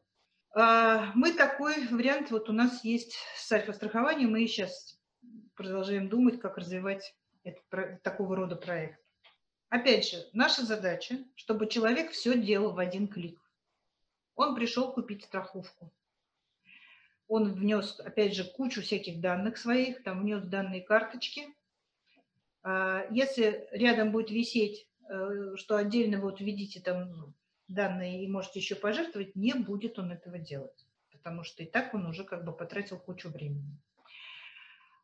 А, 0.54 1.12
мы 1.16 1.34
такой 1.34 1.88
вариант, 1.88 2.30
вот 2.30 2.50
у 2.50 2.54
нас 2.54 2.84
есть 2.84 3.16
с 3.36 3.52
альфа-страхованием, 3.52 4.32
мы 4.32 4.46
сейчас 4.48 5.00
продолжаем 5.56 6.08
думать, 6.08 6.40
как 6.40 6.58
развивать 6.58 7.16
этот, 7.44 8.02
такого 8.04 8.36
рода 8.36 8.56
проект. 8.56 9.00
Опять 9.70 10.08
же, 10.08 10.18
наша 10.34 10.64
задача, 10.66 11.18
чтобы 11.36 11.68
человек 11.68 12.12
все 12.12 12.38
делал 12.38 12.74
в 12.74 12.80
один 12.80 13.08
клик. 13.08 13.40
Он 14.36 14.56
пришел 14.56 14.92
купить 14.92 15.24
страховку. 15.24 15.92
Он 17.28 17.54
внес, 17.54 18.00
опять 18.00 18.36
же, 18.36 18.44
кучу 18.44 18.82
всяких 18.82 19.20
данных 19.20 19.58
своих, 19.58 20.04
там 20.04 20.22
внес 20.22 20.44
данные 20.44 20.82
карточки. 20.82 21.48
А, 22.64 23.06
если 23.10 23.68
рядом 23.72 24.12
будет 24.12 24.30
висеть, 24.30 24.88
э, 25.10 25.56
что 25.56 25.78
отдельно 25.78 26.20
вот 26.20 26.40
введите 26.40 26.82
там 26.82 27.34
данные 27.68 28.24
и 28.24 28.28
можете 28.28 28.60
еще 28.60 28.76
пожертвовать, 28.76 29.36
не 29.36 29.54
будет 29.54 29.98
он 29.98 30.12
этого 30.12 30.38
делать, 30.38 30.86
потому 31.12 31.44
что 31.44 31.64
и 31.64 31.66
так 31.66 31.94
он 31.94 32.06
уже 32.06 32.24
как 32.24 32.44
бы 32.46 32.52
потратил 32.52 33.00
кучу 33.00 33.30
времени. 33.30 33.80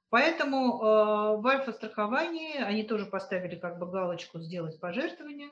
Поэтому 0.10 0.76
э, 0.76 1.42
в 1.42 1.48
альфа-страховании 1.48 2.58
они 2.58 2.84
тоже 2.84 3.06
поставили 3.06 3.56
как 3.56 3.80
бы 3.80 3.90
галочку 3.90 4.40
«Сделать 4.40 4.80
пожертвование». 4.80 5.50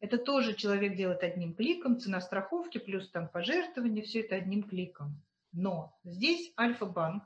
Это 0.00 0.16
тоже 0.16 0.54
человек 0.54 0.96
делает 0.96 1.22
одним 1.22 1.54
кликом, 1.54 2.00
цена 2.00 2.20
страховки 2.20 2.78
плюс 2.78 3.10
там 3.10 3.28
пожертвования, 3.28 4.02
все 4.02 4.20
это 4.20 4.34
одним 4.34 4.62
кликом. 4.62 5.22
Но 5.52 5.98
здесь 6.04 6.52
Альфа-банк 6.58 7.24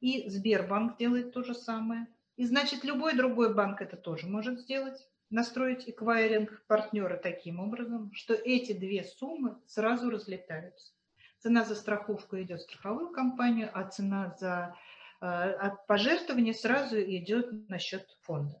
и 0.00 0.28
Сбербанк 0.28 0.96
делает 0.96 1.32
то 1.32 1.42
же 1.42 1.54
самое. 1.54 2.06
И 2.36 2.44
значит, 2.44 2.84
любой 2.84 3.16
другой 3.16 3.52
банк 3.52 3.80
это 3.80 3.96
тоже 3.96 4.28
может 4.28 4.60
сделать, 4.60 5.08
настроить 5.30 5.88
эквайринг 5.88 6.64
партнера 6.68 7.16
таким 7.16 7.58
образом, 7.58 8.12
что 8.12 8.34
эти 8.34 8.72
две 8.72 9.02
суммы 9.02 9.58
сразу 9.66 10.10
разлетаются. 10.10 10.92
Цена 11.38 11.64
за 11.64 11.74
страховку 11.74 12.40
идет 12.40 12.60
в 12.60 12.64
страховую 12.64 13.10
компанию, 13.10 13.70
а 13.72 13.88
цена 13.88 14.36
за 14.38 14.76
э, 15.20 15.70
пожертвование 15.88 16.54
сразу 16.54 17.00
идет 17.00 17.68
на 17.68 17.78
счет 17.78 18.06
фонда. 18.22 18.60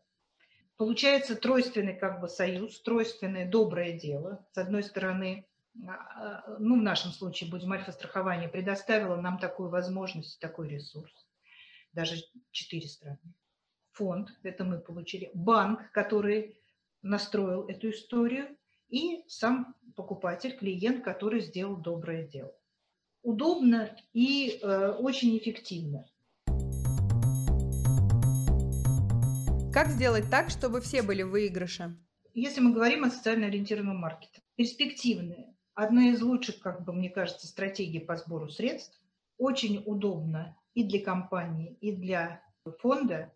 Получается 0.76 1.36
тройственный 1.36 1.96
как 1.96 2.20
бы 2.20 2.28
союз, 2.28 2.80
тройственное 2.82 3.48
доброе 3.48 3.98
дело. 3.98 4.46
С 4.52 4.58
одной 4.58 4.82
стороны, 4.82 5.46
а, 5.88 6.56
ну, 6.58 6.78
в 6.78 6.82
нашем 6.82 7.12
случае, 7.12 7.50
будем 7.50 7.72
альфа-страхование, 7.72 8.48
предоставило 8.48 9.16
нам 9.16 9.38
такую 9.38 9.70
возможность, 9.70 10.38
такой 10.38 10.68
ресурс. 10.68 11.12
Даже 11.92 12.16
четыре 12.50 12.88
страны. 12.88 13.18
Фонд, 13.92 14.28
это 14.42 14.64
мы 14.64 14.78
получили. 14.78 15.30
Банк, 15.32 15.90
который 15.92 16.60
настроил 17.02 17.66
эту 17.68 17.90
историю. 17.90 18.56
И 18.88 19.24
сам 19.26 19.74
покупатель, 19.96 20.56
клиент, 20.56 21.02
который 21.02 21.40
сделал 21.40 21.76
доброе 21.76 22.26
дело. 22.26 22.54
Удобно 23.22 23.96
и 24.12 24.60
э, 24.62 24.90
очень 24.90 25.36
эффективно. 25.36 26.06
Как 29.76 29.88
сделать 29.88 30.30
так, 30.30 30.48
чтобы 30.48 30.80
все 30.80 31.02
были 31.02 31.22
в 31.22 31.28
выигрыше? 31.28 31.98
Если 32.32 32.62
мы 32.62 32.72
говорим 32.72 33.04
о 33.04 33.10
социально 33.10 33.48
ориентированном 33.48 33.98
маркете, 33.98 34.40
перспективные. 34.54 35.54
Одна 35.74 36.12
из 36.12 36.22
лучших, 36.22 36.60
как 36.60 36.82
бы 36.82 36.94
мне 36.94 37.10
кажется, 37.10 37.46
стратегий 37.46 38.00
по 38.00 38.16
сбору 38.16 38.48
средств. 38.48 38.98
Очень 39.36 39.82
удобно 39.84 40.56
и 40.72 40.82
для 40.82 41.04
компании, 41.04 41.76
и 41.82 41.92
для 41.92 42.40
фонда. 42.78 43.34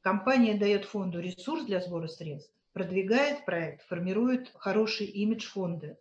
Компания 0.00 0.56
дает 0.56 0.84
фонду 0.84 1.18
ресурс 1.18 1.64
для 1.64 1.80
сбора 1.80 2.06
средств, 2.06 2.54
продвигает 2.72 3.44
проект, 3.44 3.84
формирует 3.88 4.52
хороший 4.54 5.06
имидж 5.06 5.48
фонда. 5.48 5.98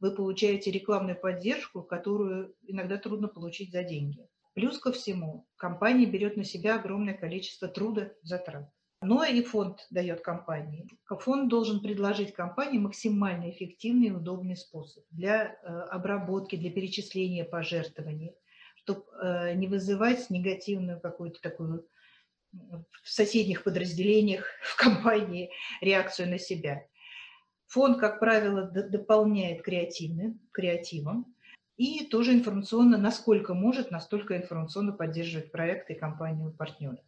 Вы 0.00 0.16
получаете 0.16 0.72
рекламную 0.72 1.14
поддержку, 1.16 1.84
которую 1.84 2.56
иногда 2.62 2.96
трудно 2.96 3.28
получить 3.28 3.70
за 3.70 3.84
деньги. 3.84 4.26
Плюс 4.54 4.80
ко 4.80 4.90
всему, 4.90 5.46
компания 5.54 6.06
берет 6.06 6.36
на 6.36 6.42
себя 6.42 6.74
огромное 6.74 7.14
количество 7.14 7.68
труда, 7.68 8.10
затрат 8.22 8.68
но 9.02 9.24
и 9.24 9.42
фонд 9.42 9.86
дает 9.90 10.20
компании. 10.20 10.86
Фонд 11.08 11.48
должен 11.48 11.80
предложить 11.80 12.34
компании 12.34 12.78
максимально 12.78 13.50
эффективный 13.50 14.08
и 14.08 14.12
удобный 14.12 14.56
способ 14.56 15.04
для 15.10 15.56
э, 15.62 15.66
обработки, 15.90 16.56
для 16.56 16.70
перечисления 16.70 17.44
пожертвований, 17.44 18.34
чтобы 18.74 19.04
э, 19.22 19.54
не 19.54 19.68
вызывать 19.68 20.28
негативную 20.28 21.00
какую-то 21.00 21.40
такую 21.40 21.86
в 22.52 23.08
соседних 23.08 23.62
подразделениях 23.62 24.46
в 24.62 24.76
компании 24.76 25.50
реакцию 25.80 26.28
на 26.28 26.38
себя. 26.38 26.84
Фонд, 27.68 28.00
как 28.00 28.18
правило, 28.18 28.62
дополняет 28.62 29.62
креативным, 29.62 30.40
креативом 30.50 31.34
и 31.76 32.04
тоже 32.04 32.34
информационно, 32.34 32.98
насколько 32.98 33.54
может, 33.54 33.90
настолько 33.90 34.36
информационно 34.36 34.92
поддерживает 34.92 35.52
проект 35.52 35.88
и 35.88 35.94
компанию 35.94 36.52
партнера. 36.52 36.98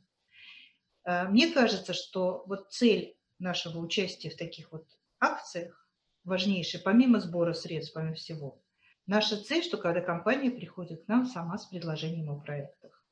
Э, 1.04 1.28
мне 1.28 1.52
кажется, 1.52 1.92
что 1.92 2.44
вот 2.46 2.70
цель 2.72 3.16
нашего 3.38 3.78
участия 3.78 4.30
в 4.30 4.36
таких 4.36 4.72
вот 4.72 4.86
акциях 5.20 5.88
важнейшая, 6.24 6.82
помимо 6.82 7.20
сбора 7.20 7.52
средств, 7.52 7.94
помимо 7.94 8.14
всего, 8.14 8.62
наша 9.06 9.42
цель, 9.42 9.62
что 9.62 9.76
когда 9.76 10.00
компания 10.00 10.50
приходит 10.50 11.04
к 11.04 11.08
нам 11.08 11.26
сама 11.26 11.58
с 11.58 11.66
предложением 11.66 12.30
о 12.30 12.40
проектах. 12.40 13.04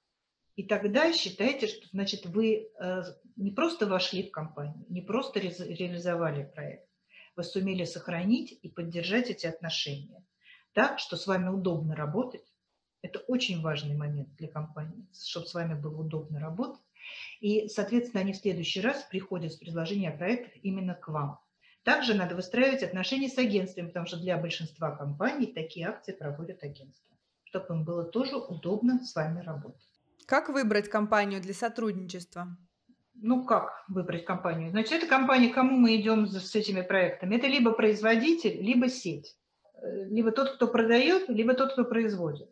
И 0.57 0.65
тогда 0.65 1.13
считайте, 1.13 1.69
что 1.69 1.89
значит 1.89 2.27
вы 2.27 2.69
э, 2.79 3.03
не 3.37 3.51
просто 3.51 3.87
вошли 3.87 4.25
в 4.25 4.31
компанию, 4.31 4.85
не 4.89 5.01
просто 5.01 5.41
реализовали 5.41 6.45
проект, 6.45 6.89
вы 7.37 7.45
сумели 7.45 7.85
сохранить 7.85 8.59
и 8.63 8.69
поддержать 8.69 9.31
эти 9.31 9.47
отношения 9.47 10.25
так, 10.73 10.99
что 10.99 11.17
с 11.17 11.27
вами 11.27 11.49
удобно 11.49 11.97
работать. 11.97 12.45
Это 13.03 13.19
очень 13.21 13.63
важный 13.63 13.97
момент 13.97 14.35
для 14.37 14.49
компании, 14.49 15.07
чтобы 15.15 15.47
с 15.47 15.55
вами 15.55 15.75
было 15.75 16.01
удобно 16.03 16.39
работать 16.39 16.83
и, 17.41 17.69
соответственно, 17.69 18.21
они 18.23 18.33
в 18.33 18.37
следующий 18.37 18.81
раз 18.81 19.03
приходят 19.05 19.53
с 19.53 19.57
предложением 19.57 20.17
проектов 20.17 20.53
именно 20.63 20.95
к 20.95 21.09
вам. 21.09 21.39
Также 21.83 22.15
надо 22.15 22.35
выстраивать 22.35 22.83
отношения 22.83 23.29
с 23.29 23.39
агентствами, 23.39 23.87
потому 23.87 24.07
что 24.07 24.19
для 24.19 24.37
большинства 24.37 24.95
компаний 24.95 25.47
такие 25.47 25.89
акции 25.89 26.13
проводят 26.13 26.63
агентства, 26.63 27.17
чтобы 27.45 27.75
им 27.75 27.85
было 27.85 28.05
тоже 28.05 28.37
удобно 28.37 29.03
с 29.03 29.15
вами 29.15 29.41
работать. 29.41 29.81
Как 30.27 30.51
выбрать 30.51 30.89
компанию 30.89 31.41
для 31.41 31.55
сотрудничества? 31.55 32.57
Ну, 33.15 33.45
как 33.45 33.85
выбрать 33.89 34.25
компанию? 34.25 34.71
Значит, 34.71 34.93
это 34.93 35.07
компания, 35.07 35.49
кому 35.49 35.77
мы 35.77 35.97
идем 35.97 36.27
с 36.27 36.55
этими 36.55 36.83
проектами. 36.83 37.37
Это 37.37 37.47
либо 37.47 37.73
производитель, 37.73 38.63
либо 38.63 38.89
сеть. 38.89 39.37
Э, 39.83 40.05
либо 40.07 40.31
тот, 40.33 40.55
кто 40.55 40.69
продает, 40.69 41.29
либо 41.29 41.55
тот, 41.55 41.73
кто 41.73 41.85
производит. 41.85 42.49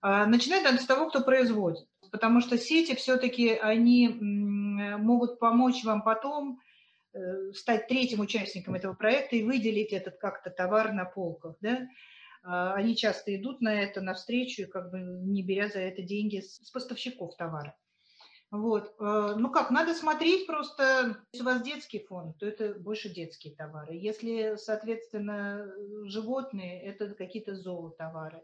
А 0.00 0.26
начинать 0.26 0.64
надо 0.64 0.78
с 0.78 0.86
того, 0.86 1.08
кто 1.08 1.22
производит 1.22 1.86
потому 2.12 2.40
что 2.40 2.58
сети 2.58 2.94
все-таки 2.94 3.54
они 3.54 4.08
могут 4.08 5.40
помочь 5.40 5.82
вам 5.82 6.02
потом 6.02 6.60
э, 7.14 7.52
стать 7.54 7.88
третьим 7.88 8.20
участником 8.20 8.74
этого 8.74 8.94
проекта 8.94 9.36
и 9.36 9.42
выделить 9.42 9.92
этот 9.92 10.18
как-то 10.18 10.50
товар 10.50 10.92
на 10.92 11.06
полках, 11.06 11.56
да. 11.60 11.88
А, 12.44 12.74
они 12.74 12.96
часто 12.96 13.34
идут 13.34 13.60
на 13.60 13.82
это 13.82 14.00
навстречу, 14.00 14.68
как 14.68 14.90
бы 14.90 14.98
не 15.00 15.42
беря 15.42 15.68
за 15.68 15.78
это 15.78 16.02
деньги 16.02 16.40
с 16.40 16.70
поставщиков 16.70 17.36
товара. 17.36 17.74
Вот. 18.50 18.94
Э, 19.00 19.34
ну 19.38 19.50
как, 19.50 19.70
надо 19.70 19.94
смотреть 19.94 20.46
просто, 20.46 21.24
если 21.32 21.42
у 21.42 21.46
вас 21.46 21.62
детский 21.62 22.00
фонд, 22.00 22.36
то 22.38 22.46
это 22.46 22.74
больше 22.74 23.08
детские 23.08 23.54
товары. 23.54 23.94
Если, 23.94 24.56
соответственно, 24.56 25.72
животные, 26.04 26.82
это 26.82 27.14
какие-то 27.14 27.54
зоотовары. 27.54 28.42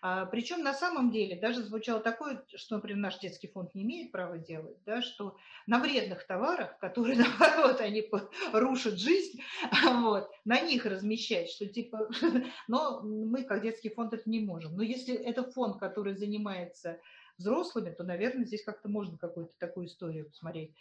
А, 0.00 0.26
причем 0.26 0.62
на 0.62 0.72
самом 0.72 1.10
деле 1.10 1.36
даже 1.36 1.62
звучало 1.62 2.00
такое, 2.00 2.44
что, 2.54 2.76
например, 2.76 2.98
наш 2.98 3.18
детский 3.18 3.48
фонд 3.48 3.74
не 3.74 3.82
имеет 3.82 4.12
права 4.12 4.38
делать, 4.38 4.76
да, 4.84 5.02
что 5.02 5.36
на 5.66 5.78
вредных 5.78 6.26
товарах, 6.26 6.78
которые, 6.78 7.16
наоборот, 7.38 7.80
они 7.80 8.08
рушат 8.52 8.98
жизнь, 8.98 9.40
вот, 9.84 10.30
на 10.44 10.60
них 10.60 10.86
размещать, 10.86 11.50
что 11.50 11.66
типа, 11.66 12.08
но 12.68 13.02
мы 13.02 13.44
как 13.44 13.62
детский 13.62 13.90
фонд 13.90 14.14
это 14.14 14.28
не 14.28 14.40
можем. 14.40 14.76
Но 14.76 14.82
если 14.82 15.14
это 15.14 15.50
фонд, 15.50 15.78
который 15.78 16.14
занимается 16.14 16.98
взрослыми, 17.36 17.90
то, 17.90 18.04
наверное, 18.04 18.44
здесь 18.44 18.64
как-то 18.64 18.88
можно 18.88 19.16
какую-то 19.16 19.54
такую 19.58 19.86
историю 19.86 20.28
посмотреть. 20.28 20.74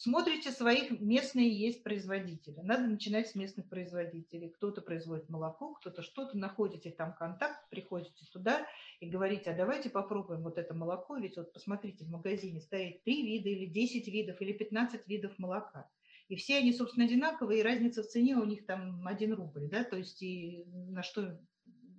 Смотрите 0.00 0.52
своих, 0.52 1.00
местные 1.00 1.50
есть 1.52 1.82
производители. 1.82 2.60
Надо 2.60 2.86
начинать 2.86 3.26
с 3.26 3.34
местных 3.34 3.68
производителей. 3.68 4.48
Кто-то 4.48 4.80
производит 4.80 5.28
молоко, 5.28 5.74
кто-то 5.74 6.02
что-то, 6.02 6.38
находите 6.38 6.92
там 6.92 7.12
контакт, 7.14 7.68
приходите 7.68 8.24
туда 8.32 8.64
и 9.00 9.10
говорите, 9.10 9.50
а 9.50 9.56
давайте 9.56 9.90
попробуем 9.90 10.44
вот 10.44 10.56
это 10.56 10.72
молоко, 10.72 11.16
ведь 11.16 11.36
вот 11.36 11.52
посмотрите, 11.52 12.04
в 12.04 12.10
магазине 12.10 12.60
стоит 12.60 13.02
3 13.02 13.22
вида 13.26 13.48
или 13.48 13.66
10 13.66 14.06
видов 14.06 14.40
или 14.40 14.52
15 14.52 15.08
видов 15.08 15.36
молока. 15.36 15.90
И 16.28 16.36
все 16.36 16.58
они, 16.58 16.72
собственно, 16.72 17.06
одинаковые, 17.06 17.58
и 17.58 17.64
разница 17.64 18.04
в 18.04 18.06
цене 18.06 18.36
у 18.36 18.44
них 18.44 18.66
там 18.66 19.04
1 19.04 19.34
рубль, 19.34 19.66
да, 19.68 19.82
то 19.82 19.96
есть 19.96 20.22
и 20.22 20.64
на 20.68 21.02
что 21.02 21.40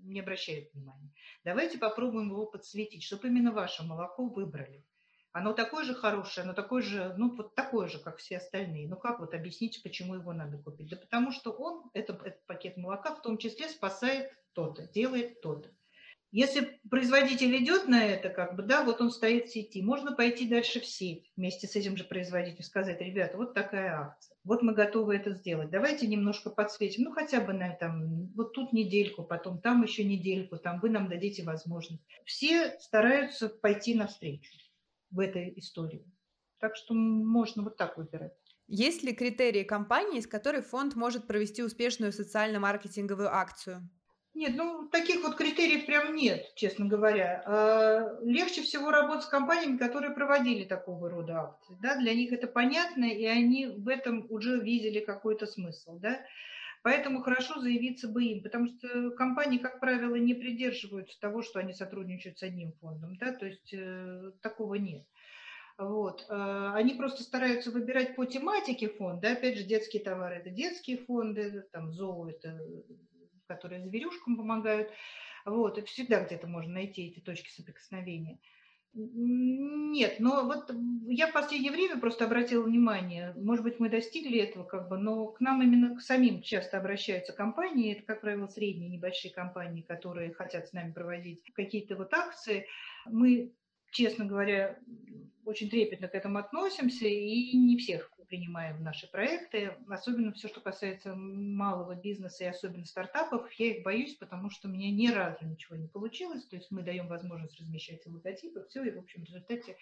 не 0.04 0.22
обращают 0.22 0.74
внимания. 0.74 1.12
Давайте 1.44 1.78
попробуем 1.78 2.30
его 2.30 2.46
подсветить, 2.46 3.04
чтобы 3.04 3.28
именно 3.28 3.52
ваше 3.52 3.84
молоко 3.84 4.26
выбрали. 4.30 4.86
Оно 5.32 5.54
такое 5.54 5.84
же 5.86 5.94
хорошее, 5.94 6.44
оно 6.44 6.54
такое 6.54 6.82
же, 6.82 7.14
ну 7.18 7.36
вот 7.36 7.54
такое 7.54 7.88
же, 7.88 8.00
как 8.00 8.18
все 8.18 8.38
остальные. 8.38 8.88
Ну 8.88 8.96
как 8.96 9.20
вот 9.20 9.34
объяснить, 9.36 9.82
почему 9.84 10.16
его 10.16 10.34
надо 10.34 10.58
купить? 10.58 10.90
Да 10.90 10.98
потому 10.98 11.32
что 11.32 11.52
он, 11.52 11.90
этот, 11.94 12.22
этот 12.24 12.46
пакет 12.48 12.78
молока 12.78 13.14
в 13.14 13.22
том 13.22 13.38
числе 13.38 13.70
спасает 13.70 14.32
то-то, 14.54 14.88
делает 14.88 15.42
то-то. 15.42 15.70
Если 16.32 16.80
производитель 16.90 17.56
идет 17.58 17.88
на 17.88 18.06
это, 18.06 18.30
как 18.30 18.56
бы, 18.56 18.62
да, 18.62 18.84
вот 18.84 19.02
он 19.02 19.10
стоит 19.10 19.48
в 19.48 19.52
сети, 19.52 19.82
можно 19.82 20.16
пойти 20.16 20.48
дальше 20.48 20.80
в 20.80 20.86
сеть 20.86 21.32
вместе 21.36 21.68
с 21.68 21.76
этим 21.76 21.98
же 21.98 22.04
производителем, 22.04 22.64
сказать, 22.64 23.02
ребята, 23.02 23.36
вот 23.36 23.56
такая 23.56 24.00
акция, 24.00 24.38
вот 24.44 24.62
мы 24.62 24.74
готовы 24.74 25.16
это 25.16 25.32
сделать, 25.32 25.72
давайте 25.72 26.06
немножко 26.06 26.52
подсветим, 26.52 27.06
ну 27.06 27.12
хотя 27.12 27.42
бы 27.42 27.54
на 27.54 27.74
этом, 27.74 28.32
вот 28.36 28.54
тут 28.54 28.74
недельку, 28.74 29.24
потом 29.24 29.60
там 29.60 29.82
еще 29.82 30.04
недельку, 30.04 30.58
там 30.58 30.80
вы 30.80 30.92
нам 30.92 31.10
дадите 31.10 31.44
возможность. 31.44 32.04
Все 32.26 32.80
стараются 32.80 33.50
пойти 33.50 33.96
навстречу 33.96 34.52
в 35.12 35.20
этой 35.20 35.54
истории. 35.58 36.06
Так 36.60 36.76
что 36.76 36.94
можно 36.94 37.64
вот 37.64 37.78
так 37.78 37.98
выбирать. 37.98 38.34
Есть 38.68 39.02
ли 39.02 39.14
критерии 39.14 39.64
компании, 39.64 40.20
с 40.20 40.28
которой 40.28 40.62
фонд 40.62 40.96
может 40.96 41.26
провести 41.26 41.64
успешную 41.64 42.12
социально-маркетинговую 42.12 43.34
акцию? 43.34 43.90
Нет, 44.36 44.56
ну 44.56 44.88
таких 44.90 45.24
вот 45.24 45.36
критериев 45.36 45.86
прям 45.88 46.16
нет, 46.16 46.54
честно 46.56 46.86
говоря. 46.86 47.42
А, 47.46 48.20
легче 48.24 48.62
всего 48.62 48.92
работать 48.92 49.26
с 49.26 49.30
компаниями, 49.30 49.78
которые 49.78 50.14
проводили 50.14 50.66
такого 50.66 51.10
рода 51.10 51.40
акции. 51.42 51.76
Да? 51.82 51.96
Для 51.98 52.14
них 52.14 52.32
это 52.32 52.48
понятно, 52.48 53.06
и 53.06 53.26
они 53.26 53.66
в 53.66 53.88
этом 53.88 54.28
уже 54.30 54.60
видели 54.60 55.00
какой-то 55.00 55.48
смысл. 55.48 55.98
Да? 55.98 56.22
Поэтому 56.82 57.22
хорошо 57.22 57.60
заявиться 57.60 58.08
бы 58.08 58.24
им, 58.24 58.42
потому 58.42 58.68
что 58.68 59.12
компании, 59.12 59.58
как 59.58 59.80
правило, 59.80 60.16
не 60.16 60.34
придерживаются 60.34 61.20
того, 61.20 61.42
что 61.42 61.60
они 61.60 61.74
сотрудничают 61.74 62.40
с 62.40 62.44
одним 62.44 62.72
фондом. 62.80 63.18
Да? 63.18 63.34
То 63.34 63.48
есть 63.48 63.74
э, 63.74 64.32
такого 64.42 64.76
нет. 64.76 65.06
Вот. 65.78 66.26
Э, 66.30 66.72
они 66.76 66.94
просто 66.94 67.24
стараются 67.24 67.72
выбирать 67.72 68.16
по 68.16 68.26
тематике 68.26 68.88
фонда. 68.90 69.34
Опять 69.34 69.58
же, 69.58 69.66
детские 69.66 70.04
товары– 70.04 70.36
это 70.38 70.50
детские 70.50 70.98
фонды, 70.98 71.66
там, 71.72 71.92
зоо– 71.92 72.30
это 72.30 72.60
которые 73.50 73.82
зверюшкам 73.82 74.38
помогают. 74.38 74.92
Вот, 75.46 75.78
и 75.78 75.82
всегда 75.84 76.24
где-то 76.24 76.48
можно 76.48 76.74
найти 76.74 77.08
эти 77.08 77.20
точки 77.20 77.50
соприкосновения. 77.50 78.40
Нет, 78.94 80.16
но 80.20 80.46
вот 80.46 80.72
я 81.08 81.28
в 81.28 81.34
последнее 81.34 81.72
время 81.72 82.00
просто 82.00 82.26
обратила 82.26 82.64
внимание, 82.64 83.34
может 83.38 83.64
быть, 83.64 83.80
мы 83.80 83.88
достигли 83.88 84.40
этого, 84.40 84.64
как 84.64 84.90
бы, 84.90 84.98
но 84.98 85.28
к 85.28 85.40
нам 85.42 85.62
именно 85.62 85.96
к 85.96 86.02
самим 86.02 86.42
часто 86.42 86.80
обращаются 86.80 87.32
компании, 87.34 87.94
это, 87.94 88.04
как 88.04 88.22
правило, 88.22 88.48
средние 88.48 88.90
небольшие 88.90 89.32
компании, 89.32 89.84
которые 89.84 90.34
хотят 90.34 90.68
с 90.68 90.74
нами 90.74 90.92
проводить 90.92 91.44
какие-то 91.54 91.96
вот 91.98 92.12
акции. 92.16 92.66
Мы, 93.06 93.54
честно 93.92 94.26
говоря, 94.26 94.80
очень 95.46 95.70
трепетно 95.70 96.08
к 96.08 96.16
этому 96.16 96.40
относимся 96.40 97.08
и 97.08 97.58
не 97.58 97.78
всех 97.78 98.12
принимаем 98.30 98.78
в 98.78 98.82
наши 98.82 99.10
проекты, 99.12 99.74
особенно 99.90 100.32
все, 100.32 100.48
что 100.48 100.62
касается 100.62 101.16
малого 101.16 101.96
бизнеса 101.96 102.44
и 102.44 102.48
особенно 102.48 102.86
стартапов, 102.86 103.52
я 103.54 103.76
их 103.76 103.84
боюсь, 103.84 104.14
потому 104.14 104.52
что 104.52 104.68
у 104.68 104.72
меня 104.72 104.92
ни 104.92 105.08
разу 105.08 105.46
ничего 105.46 105.76
не 105.76 105.88
получилось, 105.88 106.46
то 106.46 106.56
есть 106.56 106.70
мы 106.72 106.84
даем 106.84 107.08
возможность 107.08 107.60
размещать 107.60 108.06
логотипы, 108.06 108.64
все, 108.70 108.84
и 108.84 108.92
в 108.92 109.00
общем 109.00 109.24
в 109.24 109.26
результате 109.26 109.76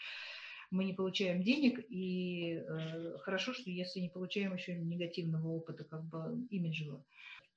мы 0.71 0.85
не 0.85 0.93
получаем 0.93 1.43
денег, 1.43 1.79
и 1.89 2.63
э, 2.65 3.17
хорошо, 3.19 3.53
что 3.53 3.69
если 3.69 3.99
не 3.99 4.09
получаем 4.09 4.53
еще 4.53 4.75
негативного 4.75 5.47
опыта, 5.49 5.83
как 5.83 6.03
бы 6.05 6.45
имиджевого. 6.49 7.03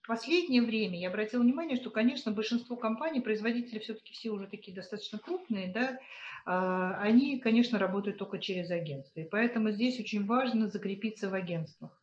В 0.03 0.07
последнее 0.07 0.63
время 0.63 0.99
я 0.99 1.09
обратила 1.09 1.43
внимание, 1.43 1.77
что, 1.77 1.91
конечно, 1.91 2.33
большинство 2.33 2.77
компаний, 2.77 3.21
производители 3.21 3.79
все-таки 3.79 4.13
все 4.13 4.31
уже 4.31 4.47
такие 4.47 4.75
достаточно 4.75 5.19
крупные, 5.19 5.71
да, 5.73 5.99
а, 6.47 6.99
они, 7.01 7.39
конечно, 7.39 7.79
работают 7.79 8.19
только 8.19 8.39
через 8.39 8.71
агентство. 8.71 9.21
И 9.21 9.29
поэтому 9.29 9.71
здесь 9.71 10.01
очень 10.01 10.25
важно 10.25 10.69
закрепиться 10.69 11.29
в 11.29 11.35
агентствах. 11.35 12.03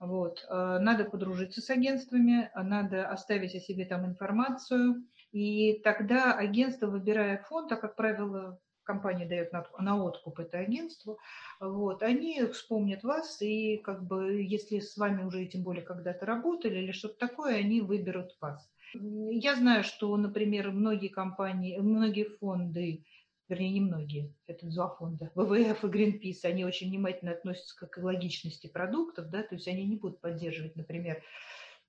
Вот. 0.00 0.44
А, 0.48 0.78
надо 0.78 1.04
подружиться 1.04 1.60
с 1.60 1.70
агентствами, 1.70 2.50
надо 2.54 3.08
оставить 3.08 3.54
о 3.54 3.60
себе 3.60 3.84
там 3.84 4.04
информацию. 4.04 5.06
И 5.32 5.80
тогда 5.84 6.34
агентство, 6.34 6.88
выбирая 6.88 7.38
фонд, 7.38 7.72
а, 7.72 7.76
как 7.76 7.96
правило, 7.96 8.60
компания 8.86 9.26
дает 9.26 9.52
на, 9.52 9.66
на 9.78 10.02
откуп 10.02 10.40
это 10.40 10.58
агентство, 10.58 11.18
вот, 11.60 12.02
они 12.02 12.42
вспомнят 12.46 13.02
вас, 13.02 13.42
и 13.42 13.76
как 13.78 14.06
бы, 14.06 14.42
если 14.42 14.80
с 14.80 14.96
вами 14.96 15.24
уже 15.24 15.44
тем 15.46 15.62
более 15.62 15.82
когда-то 15.82 16.24
работали 16.24 16.78
или 16.78 16.92
что-то 16.92 17.18
такое, 17.18 17.56
они 17.56 17.80
выберут 17.80 18.36
вас. 18.40 18.70
Я 18.94 19.56
знаю, 19.56 19.84
что, 19.84 20.16
например, 20.16 20.70
многие 20.70 21.08
компании, 21.08 21.76
многие 21.78 22.24
фонды, 22.24 23.04
вернее, 23.48 23.70
не 23.70 23.80
многие, 23.80 24.34
это 24.46 24.66
два 24.66 24.88
фонда, 24.88 25.30
ВВФ 25.34 25.84
и 25.84 25.86
Greenpeace, 25.86 26.44
они 26.44 26.64
очень 26.64 26.88
внимательно 26.88 27.32
относятся 27.32 27.76
к 27.76 27.88
экологичности 27.88 28.68
продуктов, 28.68 29.30
да, 29.30 29.42
то 29.42 29.54
есть 29.56 29.68
они 29.68 29.84
не 29.84 29.96
будут 29.96 30.20
поддерживать, 30.20 30.76
например, 30.76 31.22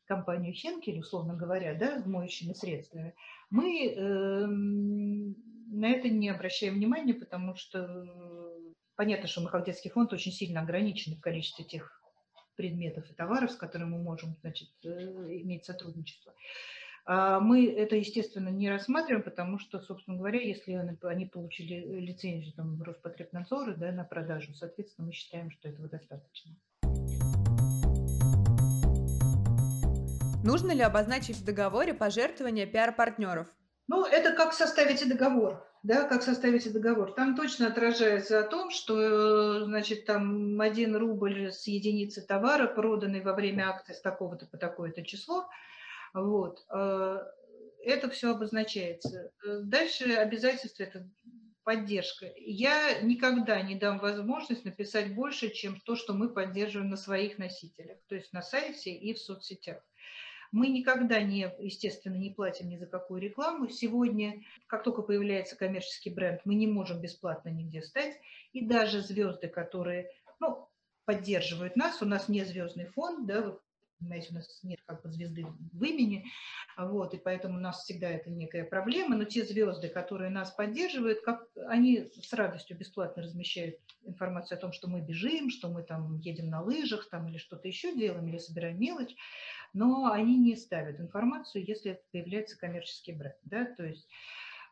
компанию 0.06 0.54
Хенкель, 0.54 1.00
условно 1.00 1.36
говоря, 1.36 1.74
да, 1.76 2.02
моющими 2.06 2.54
средствами. 2.54 3.14
Мы 3.50 3.88
э, 3.88 4.48
на 5.70 5.90
это 5.90 6.10
не 6.10 6.30
обращаем 6.30 6.76
внимания, 6.76 7.14
потому 7.14 7.56
что 7.56 7.80
э, 7.80 8.74
понятно, 8.96 9.28
что 9.28 9.42
мы 9.42 9.50
как 9.50 9.66
детский 9.66 9.90
фонд 9.90 10.14
очень 10.14 10.32
сильно 10.32 10.62
ограничены 10.62 11.16
в 11.16 11.22
количестве 11.22 11.66
тех 11.66 12.02
предметов 12.56 13.10
и 13.10 13.14
товаров, 13.14 13.52
с 13.52 13.56
которыми 13.56 13.92
мы 13.92 14.04
можем 14.04 14.36
значит, 14.42 14.70
э, 14.84 14.90
иметь 14.90 15.66
сотрудничество. 15.66 16.34
А 17.06 17.40
мы 17.40 17.68
это, 17.72 17.96
естественно, 17.96 18.50
не 18.50 18.70
рассматриваем, 18.70 19.24
потому 19.24 19.60
что, 19.60 19.80
собственно 19.80 20.18
говоря, 20.18 20.42
если 20.42 20.74
они 21.04 21.26
получили 21.26 22.02
лицензию 22.02 22.54
там, 22.54 22.82
Роспотребнадзора 22.82 23.76
да, 23.76 23.92
на 23.94 24.04
продажу, 24.04 24.54
соответственно, 24.54 25.08
мы 25.08 25.14
считаем, 25.14 25.50
что 25.52 25.70
этого 25.70 25.88
достаточно. 25.88 26.54
Нужно 30.44 30.72
ли 30.72 30.82
обозначить 30.82 31.38
в 31.38 31.46
договоре 31.46 31.94
пожертвования 31.94 32.66
пиар-партнеров? 32.66 33.48
Ну, 33.88 34.06
это 34.06 34.34
как 34.34 34.54
составите 34.54 35.06
договор, 35.06 35.66
да, 35.82 36.04
как 36.04 36.22
составите 36.22 36.70
договор. 36.70 37.14
Там 37.14 37.36
точно 37.36 37.68
отражается 37.68 38.40
о 38.40 38.44
том, 38.44 38.70
что, 38.70 39.64
значит, 39.66 40.06
там 40.06 40.60
один 40.60 40.96
рубль 40.96 41.52
с 41.52 41.68
единицы 41.68 42.22
товара, 42.22 42.68
проданный 42.68 43.22
во 43.22 43.34
время 43.34 43.70
акта 43.70 43.94
с 43.94 44.02
такого-то 44.02 44.46
по 44.46 44.58
такое-то 44.58 45.04
число, 45.04 45.48
вот, 46.14 46.66
э, 46.70 47.20
это 47.84 48.10
все 48.10 48.32
обозначается. 48.32 49.32
Дальше 49.64 50.14
обязательство– 50.14 50.84
это 50.84 51.08
поддержка. 51.64 52.32
Я 52.38 53.02
никогда 53.02 53.62
не 53.62 53.76
дам 53.76 54.00
возможность 54.00 54.66
написать 54.66 55.14
больше, 55.14 55.50
чем 55.50 55.80
то, 55.82 55.96
что 55.96 56.14
мы 56.14 56.30
поддерживаем 56.30 56.90
на 56.90 56.98
своих 56.98 57.38
носителях, 57.38 57.98
то 58.08 58.16
есть 58.16 58.32
на 58.34 58.42
сайте 58.42 58.92
и 58.92 59.14
в 59.14 59.20
соцсетях. 59.20 59.82
Мы 60.52 60.68
никогда 60.70 61.22
не, 61.22 61.52
естественно, 61.60 62.16
не 62.16 62.30
платим 62.30 62.70
ни 62.70 62.78
за 62.78 62.86
какую 62.86 63.22
рекламу. 63.22 63.70
Сегодня, 63.70 64.42
как 64.68 64.84
только 64.84 65.02
появляется 65.02 65.56
коммерческий 65.56 66.10
бренд, 66.10 66.42
мы 66.46 66.56
не 66.56 66.68
можем 66.68 67.02
бесплатно 67.02 67.50
нигде 67.50 67.82
стать. 67.82 68.16
И 68.54 68.66
даже 68.66 69.02
звезды, 69.02 69.48
которые 69.48 70.10
ну, 70.40 70.70
поддерживают 71.06 71.76
нас, 71.76 72.02
у 72.02 72.06
нас 72.06 72.28
не 72.30 72.44
звездный 72.44 72.86
фонд, 72.86 73.28
да, 73.28 73.42
вы 73.42 73.60
понимаете, 74.00 74.28
у 74.32 74.36
нас 74.36 74.60
нет 74.64 74.80
как 74.86 75.02
бы 75.02 75.10
звезды 75.10 75.46
в 75.74 75.84
имени, 75.84 76.26
вот, 76.78 77.14
и 77.14 77.18
поэтому 77.18 77.58
у 77.58 77.62
нас 77.62 77.84
всегда 77.84 78.10
это 78.10 78.30
некая 78.30 78.64
проблема, 78.64 79.16
но 79.16 79.24
те 79.24 79.44
звезды, 79.44 79.90
которые 79.90 80.30
нас 80.30 80.52
поддерживают, 80.52 81.22
как, 81.22 81.48
они 81.68 82.10
с 82.14 82.32
радостью 82.34 82.78
бесплатно 82.78 83.24
размещают 83.24 83.80
информацию 84.04 84.58
о 84.58 84.62
том, 84.62 84.72
что 84.72 84.88
мы 84.88 85.02
бежим, 85.02 85.50
что 85.50 85.70
мы 85.70 85.84
там 85.84 86.18
едем 86.20 86.50
на 86.50 86.62
лыжах 86.62 87.10
там, 87.10 87.28
или 87.28 87.38
что-то 87.38 87.68
еще 87.68 87.96
делаем, 87.96 88.28
или 88.28 88.38
собираем 88.38 88.80
мелочь, 88.80 89.16
но 89.74 90.12
они 90.12 90.38
не 90.38 90.56
ставят 90.56 91.00
информацию, 91.00 91.66
если 91.66 91.92
это 91.92 92.02
появляется 92.12 92.58
коммерческий 92.58 93.14
бренд, 93.14 93.36
да, 93.44 93.66
то 93.66 93.86
есть 93.86 94.08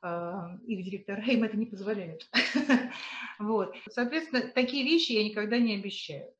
а, 0.02 0.58
их 0.68 0.86
директора 0.86 1.22
им 1.26 1.44
это 1.44 1.58
не 1.58 1.66
позволяют. 1.66 2.30
Вот. 3.38 3.76
Соответственно, 3.90 4.48
такие 4.48 4.86
вещи 4.86 5.12
я 5.12 5.26
никогда 5.26 5.58
не 5.58 5.76
обещаю. 5.76 6.34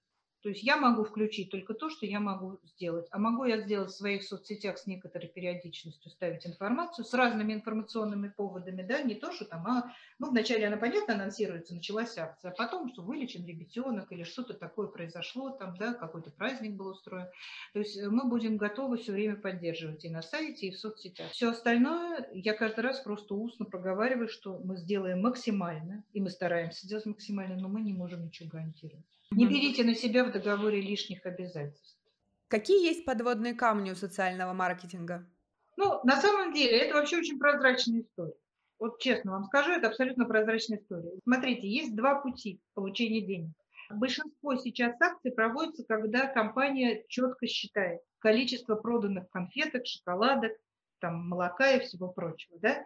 То 0.46 0.50
есть 0.50 0.62
я 0.62 0.78
могу 0.78 1.04
включить 1.04 1.50
только 1.50 1.74
то, 1.74 1.90
что 1.90 2.06
я 2.06 2.20
могу 2.20 2.60
сделать. 2.66 3.08
А 3.10 3.18
могу 3.18 3.46
я 3.46 3.62
сделать 3.62 3.90
в 3.90 3.96
своих 3.96 4.22
соцсетях 4.22 4.78
с 4.78 4.86
некоторой 4.86 5.28
периодичностью, 5.28 6.12
ставить 6.12 6.46
информацию 6.46 7.04
с 7.04 7.16
разными 7.16 7.54
информационными 7.54 8.28
поводами, 8.28 8.84
да, 8.84 9.02
не 9.02 9.16
то, 9.16 9.32
что 9.32 9.46
там, 9.46 9.66
а, 9.66 9.92
ну, 10.20 10.30
вначале 10.30 10.68
она, 10.68 10.78
понятно, 10.78 11.16
анонсируется, 11.16 11.74
началась 11.74 12.16
акция, 12.20 12.52
а 12.52 12.54
потом, 12.54 12.90
что 12.90 13.02
вылечен 13.02 13.44
ребятенок 13.44 14.12
или 14.12 14.22
что-то 14.22 14.54
такое 14.54 14.86
произошло, 14.86 15.50
там, 15.50 15.76
да, 15.78 15.96
какой-то 15.96 16.30
праздник 16.30 16.76
был 16.76 16.90
устроен. 16.90 17.26
То 17.74 17.80
есть 17.80 17.98
э, 17.98 18.08
мы 18.08 18.30
будем 18.30 18.58
готовы 18.58 18.98
все 18.98 19.14
время 19.14 19.38
поддерживать 19.38 20.06
и 20.06 20.10
на 20.12 20.22
сайте, 20.22 20.68
и 20.68 20.72
в 20.72 20.78
соцсетях. 20.78 21.32
Все 21.32 21.50
остальное 21.50 22.30
я 22.34 22.54
каждый 22.54 22.82
раз 22.82 23.00
просто 23.00 23.34
устно 23.34 23.66
проговариваю, 23.66 24.30
что 24.30 24.60
мы 24.60 24.78
сделаем 24.78 25.24
максимально, 25.24 26.04
и 26.14 26.22
мы 26.22 26.30
стараемся 26.30 26.86
сделать 26.86 27.08
максимально, 27.08 27.56
но 27.56 27.68
мы 27.68 27.82
не 27.82 27.94
можем 27.94 28.24
ничего 28.24 28.48
гарантировать. 28.48 29.15
Не 29.32 29.46
берите 29.48 29.84
на 29.84 29.96
себя 29.96 30.24
в 30.24 30.32
договоре 30.32 30.82
лишних 30.82 31.26
обязательств. 31.26 31.98
Какие 32.48 32.86
есть 32.86 33.06
подводные 33.06 33.54
камни 33.54 33.92
у 33.92 33.96
социального 33.96 34.54
маркетинга? 34.54 35.28
Ну, 35.78 36.00
на 36.04 36.22
самом 36.22 36.54
деле, 36.54 36.78
это 36.78 36.96
вообще 36.96 37.18
очень 37.18 37.40
прозрачная 37.40 38.02
история. 38.02 38.36
Вот 38.80 39.00
честно 39.00 39.32
вам 39.32 39.46
скажу, 39.46 39.72
это 39.72 39.88
абсолютно 39.88 40.26
прозрачная 40.26 40.78
история. 40.78 41.12
Смотрите, 41.24 41.68
есть 41.68 41.96
два 41.96 42.22
пути 42.22 42.62
получения 42.74 43.22
денег. 43.22 43.52
Большинство 43.90 44.56
сейчас 44.56 45.00
акций 45.02 45.32
проводится, 45.32 45.84
когда 45.88 46.28
компания 46.28 47.04
четко 47.08 47.48
считает 47.48 48.02
количество 48.20 48.76
проданных 48.76 49.30
конфеток, 49.30 49.86
шоколадок, 49.86 50.54
там, 51.00 51.28
молока 51.28 51.72
и 51.72 51.80
всего 51.82 52.10
прочего. 52.10 52.58
Да? 52.60 52.84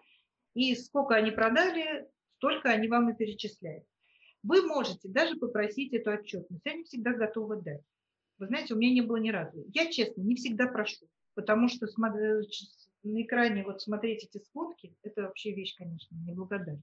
И 0.54 0.76
сколько 0.76 1.16
они 1.16 1.32
продали, 1.32 2.08
столько 2.38 2.70
они 2.70 2.88
вам 2.88 3.10
и 3.10 3.16
перечисляют. 3.16 3.86
Вы 4.44 4.66
можете 4.66 5.10
даже 5.10 5.36
попросить 5.36 5.94
эту 5.94 6.12
отчетность, 6.12 6.66
они 6.66 6.84
всегда 6.84 7.14
готовы 7.14 7.62
дать. 7.62 7.82
Вы 8.38 8.48
знаете, 8.48 8.74
у 8.74 8.78
меня 8.78 8.94
не 8.94 9.02
было 9.02 9.18
ни 9.18 9.30
разу. 9.30 9.66
Я, 9.74 9.92
честно, 9.92 10.22
не 10.22 10.36
всегда 10.36 10.68
прошу, 10.68 11.08
потому 11.34 11.68
что 11.68 11.88
э, 11.88 12.42
на 13.04 13.22
экране 13.22 13.64
вот 13.64 13.82
смотреть 13.82 14.24
эти 14.24 14.42
сводки, 14.46 14.96
это 15.04 15.24
вообще 15.24 15.54
вещь, 15.54 15.76
конечно, 15.76 16.16
неблагодарная. 16.16 16.82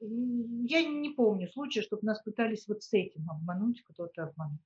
Я 0.00 0.84
не 0.84 1.10
помню 1.10 1.48
случая, 1.48 1.82
чтобы 1.82 2.04
нас 2.04 2.20
пытались 2.22 2.66
вот 2.68 2.82
с 2.82 2.92
этим 2.92 3.30
обмануть, 3.30 3.82
кто-то 3.84 4.24
обмануть. 4.24 4.60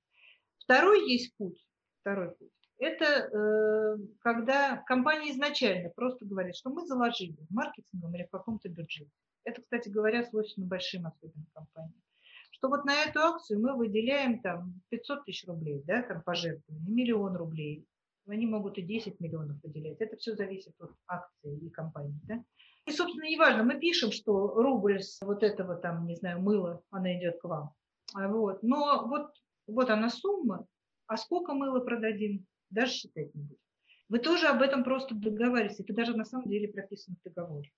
Второй 0.58 1.08
есть 1.10 1.36
путь, 1.36 1.64
второй 2.00 2.34
путь. 2.34 2.50
Это 2.78 3.04
э, 3.04 3.96
когда 4.20 4.78
компания 4.86 5.30
изначально 5.32 5.90
просто 5.90 6.24
говорит, 6.24 6.56
что 6.56 6.70
мы 6.70 6.84
заложили 6.86 7.36
в 7.48 7.54
маркетингом 7.54 8.14
или 8.14 8.24
в 8.24 8.30
каком-то 8.30 8.68
бюджете. 8.68 9.10
Это, 9.44 9.62
кстати 9.62 9.88
говоря, 9.88 10.24
свойственно 10.24 10.66
большим 10.66 11.06
особенно 11.06 11.46
компаниям. 11.52 12.02
Что 12.50 12.68
вот 12.68 12.84
на 12.84 12.94
эту 13.02 13.20
акцию 13.20 13.60
мы 13.60 13.76
выделяем 13.76 14.40
там 14.40 14.80
500 14.90 15.24
тысяч 15.24 15.46
рублей, 15.46 15.82
да, 15.84 16.02
там 16.02 16.22
пожертвования, 16.22 16.88
миллион 16.88 17.36
рублей. 17.36 17.86
Они 18.26 18.46
могут 18.46 18.78
и 18.78 18.82
10 18.82 19.18
миллионов 19.20 19.60
выделять. 19.62 20.00
Это 20.00 20.16
все 20.16 20.34
зависит 20.34 20.74
от 20.78 20.92
акции 21.08 21.58
и 21.58 21.70
компании, 21.70 22.20
да. 22.24 22.44
И, 22.86 22.92
собственно, 22.92 23.28
неважно, 23.28 23.62
мы 23.62 23.78
пишем, 23.78 24.10
что 24.10 24.48
рубль 24.54 25.00
с 25.00 25.20
вот 25.22 25.42
этого 25.42 25.76
там, 25.76 26.06
не 26.06 26.16
знаю, 26.16 26.40
мыла, 26.40 26.82
она 26.90 27.16
идет 27.16 27.40
к 27.40 27.44
вам. 27.44 27.74
А 28.14 28.28
вот. 28.28 28.62
Но 28.62 29.06
вот, 29.06 29.32
вот 29.66 29.90
она 29.90 30.08
сумма, 30.08 30.66
а 31.06 31.16
сколько 31.16 31.54
мыла 31.54 31.80
продадим, 31.80 32.46
даже 32.72 32.92
считать 32.92 33.34
не 33.34 33.42
будем. 33.42 33.60
Вы 34.08 34.18
тоже 34.18 34.46
об 34.46 34.60
этом 34.60 34.84
просто 34.84 35.14
договариваетесь. 35.14 35.80
Это 35.80 35.94
даже 35.94 36.16
на 36.16 36.24
самом 36.24 36.48
деле 36.48 36.68
прописано 36.68 37.16
в 37.16 37.24
договоре 37.24 37.70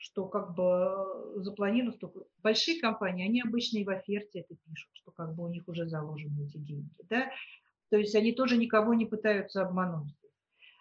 что 0.00 0.26
как 0.26 0.54
бы 0.54 1.42
запланировано 1.42 1.92
столько. 1.92 2.20
Большие 2.42 2.80
компании, 2.80 3.26
они 3.26 3.42
обычно 3.42 3.78
и 3.78 3.84
в 3.84 3.90
оферте 3.90 4.40
это 4.40 4.54
пишут, 4.64 4.88
что 4.94 5.10
как 5.10 5.34
бы 5.34 5.44
у 5.44 5.48
них 5.48 5.68
уже 5.68 5.86
заложены 5.86 6.46
эти 6.46 6.56
деньги. 6.56 6.90
Да? 7.10 7.30
То 7.90 7.98
есть 7.98 8.14
они 8.14 8.32
тоже 8.32 8.56
никого 8.56 8.94
не 8.94 9.04
пытаются 9.04 9.62
обмануть. 9.62 10.14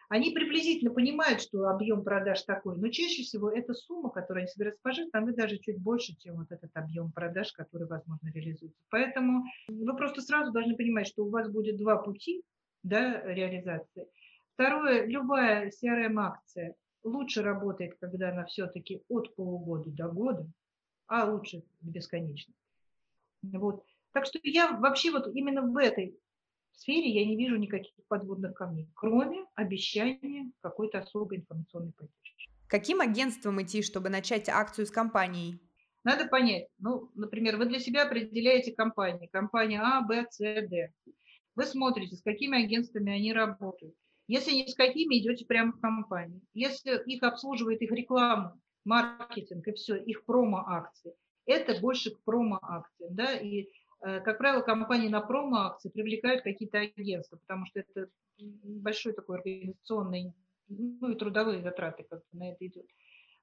Они 0.07 0.31
приблизительно 0.31 0.91
понимают, 0.91 1.41
что 1.41 1.67
объем 1.67 2.03
продаж 2.03 2.41
такой, 2.43 2.77
но 2.77 2.87
чаще 2.87 3.23
всего 3.23 3.51
эта 3.51 3.73
сумма, 3.73 4.09
которую 4.09 4.43
они 4.43 4.47
собираются 4.47 4.81
пожертвовать, 4.81 5.23
она 5.23 5.33
даже 5.33 5.57
чуть 5.59 5.77
больше, 5.77 6.15
чем 6.15 6.37
вот 6.37 6.51
этот 6.51 6.71
объем 6.73 7.11
продаж, 7.11 7.51
который, 7.51 7.87
возможно, 7.87 8.31
реализуется. 8.33 8.81
Поэтому 8.89 9.43
вы 9.67 9.95
просто 9.95 10.21
сразу 10.21 10.51
должны 10.51 10.75
понимать, 10.77 11.07
что 11.07 11.25
у 11.25 11.29
вас 11.29 11.51
будет 11.51 11.77
два 11.77 11.97
пути 11.97 12.41
да, 12.83 13.21
реализации. 13.23 14.07
Второе, 14.53 15.05
любая 15.05 15.71
CRM-акция 15.71 16.75
лучше 17.03 17.41
работает, 17.41 17.97
когда 17.99 18.29
она 18.29 18.45
все-таки 18.45 19.03
от 19.07 19.35
полугода 19.35 19.89
до 19.89 20.07
года, 20.09 20.47
а 21.07 21.25
лучше 21.25 21.63
бесконечно. 21.81 22.53
Вот. 23.41 23.83
Так 24.11 24.25
что 24.25 24.39
я 24.43 24.71
вообще 24.73 25.11
вот 25.11 25.27
именно 25.33 25.61
в 25.61 25.77
этой 25.77 26.17
сфере 26.73 27.09
я 27.09 27.25
не 27.25 27.35
вижу 27.35 27.55
никаких 27.55 27.93
подводных 28.07 28.53
камней, 28.53 28.89
кроме 28.95 29.45
обещания 29.55 30.51
какой-то 30.61 30.99
особой 30.99 31.37
информационной 31.37 31.93
поддержки. 31.93 32.49
Каким 32.67 33.01
агентством 33.01 33.61
идти, 33.61 33.81
чтобы 33.81 34.09
начать 34.09 34.49
акцию 34.49 34.85
с 34.85 34.91
компанией? 34.91 35.59
Надо 36.03 36.27
понять, 36.27 36.67
ну, 36.77 37.11
например, 37.13 37.57
вы 37.57 37.65
для 37.65 37.79
себя 37.79 38.03
определяете 38.03 38.73
компании, 38.73 39.27
компания 39.27 39.81
А, 39.81 40.01
Б, 40.01 40.25
С, 40.29 40.37
Д. 40.39 40.93
Вы 41.59 41.65
смотрите, 41.65 42.15
с 42.15 42.21
какими 42.21 42.63
агентствами 42.63 43.11
они 43.11 43.33
работают. 43.33 43.95
Если 44.27 44.51
ни 44.51 44.65
с 44.65 44.75
какими, 44.75 45.19
идете 45.19 45.45
прямо 45.45 45.71
в 45.71 45.79
компанию. 45.79 46.41
Если 46.53 47.01
их 47.05 47.23
обслуживает 47.23 47.81
их 47.81 47.91
реклама, 47.91 48.59
маркетинг 48.85 49.67
и 49.67 49.73
все, 49.73 49.95
их 49.95 50.25
промо-акции, 50.25 51.13
это 51.45 51.79
больше 51.79 52.11
к 52.11 52.23
промо-акциям. 52.23 53.15
Да? 53.15 53.33
И 53.33 53.67
Э, 54.01 54.21
как 54.21 54.37
правило, 54.37 54.61
компании 54.61 55.09
на 55.09 55.21
промо-акции 55.21 55.89
привлекают 55.89 56.43
какие-то 56.43 56.79
агентства, 56.79 57.37
потому 57.37 57.65
что 57.65 57.81
это 57.81 58.09
большой 58.37 59.13
такой 59.13 59.39
организационный, 59.39 60.33
ну 60.69 61.11
и 61.11 61.15
трудовые 61.15 61.61
затраты 61.61 62.05
как 62.09 62.21
на 62.31 62.51
это 62.51 62.65
идет. 62.65 62.85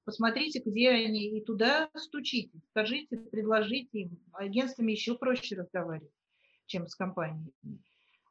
Посмотрите, 0.05 0.63
где 0.65 0.91
они, 0.91 1.37
и 1.37 1.45
туда 1.45 1.91
стучите, 1.97 2.59
скажите, 2.71 3.19
предложите 3.19 3.99
им. 3.99 4.19
Агентствами 4.33 4.93
еще 4.93 5.17
проще 5.17 5.57
разговаривать, 5.57 6.13
чем 6.67 6.87
с 6.87 6.95
компаниями. 6.95 7.53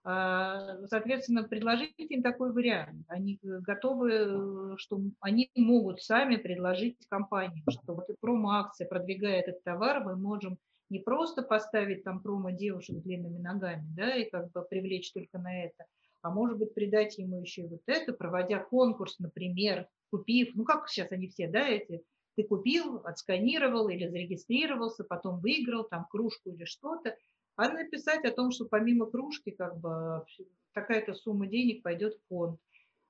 А, 0.08 0.86
соответственно, 0.86 1.44
предложите 1.44 2.04
им 2.04 2.22
такой 2.22 2.54
вариант. 2.54 3.06
Они 3.08 3.39
готовы, 3.41 4.12
э, 4.12 4.74
что 4.78 5.00
они 5.20 5.50
могут 5.56 6.04
сами 6.04 6.36
предложить 6.36 6.98
компании, 7.10 7.63
что 7.68 7.96
вот 7.96 8.06
промо-акция, 8.22 8.88
продвигая 8.88 9.39
этот 9.39 9.63
товар, 9.63 10.04
мы 10.04 10.15
можем 10.15 10.60
не 10.91 11.00
просто 11.00 11.41
поставить 11.41 12.04
там 12.04 12.22
промо 12.22 12.52
девушек 12.52 12.98
длинными 12.98 13.39
ногами, 13.39 13.88
да, 13.96 14.15
и 14.15 14.30
как 14.30 14.52
бы 14.52 14.62
привлечь 14.62 15.12
только 15.12 15.39
на 15.39 15.63
это, 15.63 15.86
а 16.22 16.30
может 16.30 16.60
быть 16.60 16.76
придать 16.76 17.18
ему 17.18 17.41
еще 17.41 17.63
и 17.63 17.68
вот 17.68 17.82
это, 17.88 18.13
проводя 18.13 18.60
конкурс, 18.60 19.18
например, 19.18 19.88
купив, 20.12 20.52
ну 20.54 20.65
как 20.65 20.88
сейчас 20.88 21.12
они 21.12 21.30
все, 21.30 21.48
да, 21.48 21.68
эти, 21.68 22.04
ты 22.36 22.44
купил, 22.44 22.98
отсканировал 23.04 23.89
или 23.89 24.08
зарегистрировался, 24.08 25.04
потом 25.04 25.39
выиграл 25.39 25.86
там 25.86 26.06
кружку 26.10 26.52
или 26.52 26.65
что-то, 26.65 27.15
а 27.56 27.70
написать 27.70 28.26
о 28.26 28.32
том, 28.32 28.52
что 28.52 28.65
помимо 28.65 29.06
кружки 29.06 29.52
как 29.52 29.78
бы 29.80 30.26
такая-то 30.74 31.13
сумма 31.13 31.48
денег 31.48 31.84
пойдет 31.84 32.15
в 32.15 32.28
фонд. 32.28 32.60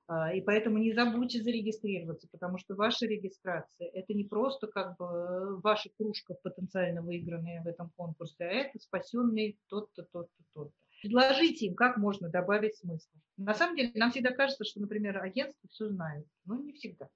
А, 0.08 0.32
и 0.32 0.40
поэтому 0.40 0.78
не 0.78 0.92
забудьте 0.92 1.42
зарегистрироваться, 1.42 2.28
потому 2.30 2.58
что 2.58 2.76
ваша 2.76 3.06
регистрация– 3.06 3.88
это 3.92 4.14
не 4.14 4.22
просто 4.22 4.68
как 4.68 4.96
бы 4.96 5.60
ваша 5.60 5.90
кружка 5.96 6.34
потенциально 6.42 7.02
выигранная 7.02 7.62
в 7.62 7.66
этом 7.66 7.90
конкурсе, 7.96 8.44
а 8.44 8.46
это 8.46 8.78
спасенный 8.78 9.58
тот-то, 9.68 10.04
тот-то, 10.04 10.44
тот-то. 10.54 10.74
Предложите 11.02 11.66
им, 11.66 11.74
как 11.74 11.96
можно 11.96 12.28
добавить 12.28 12.76
смысл. 12.76 13.10
На 13.36 13.52
самом 13.52 13.76
деле, 13.76 13.92
нам 13.96 14.12
всегда 14.12 14.30
кажется, 14.30 14.64
что, 14.64 14.80
например, 14.80 15.22
агентство 15.22 15.68
все 15.68 15.88
знает, 15.88 16.26
но 16.44 16.56
не 16.56 16.72
всегда. 16.72 17.08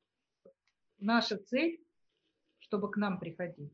Наша 0.99 1.39
цель, 1.39 1.81
чтобы 2.59 2.91
к 2.91 2.97
нам 2.97 3.21
приходили. 3.21 3.71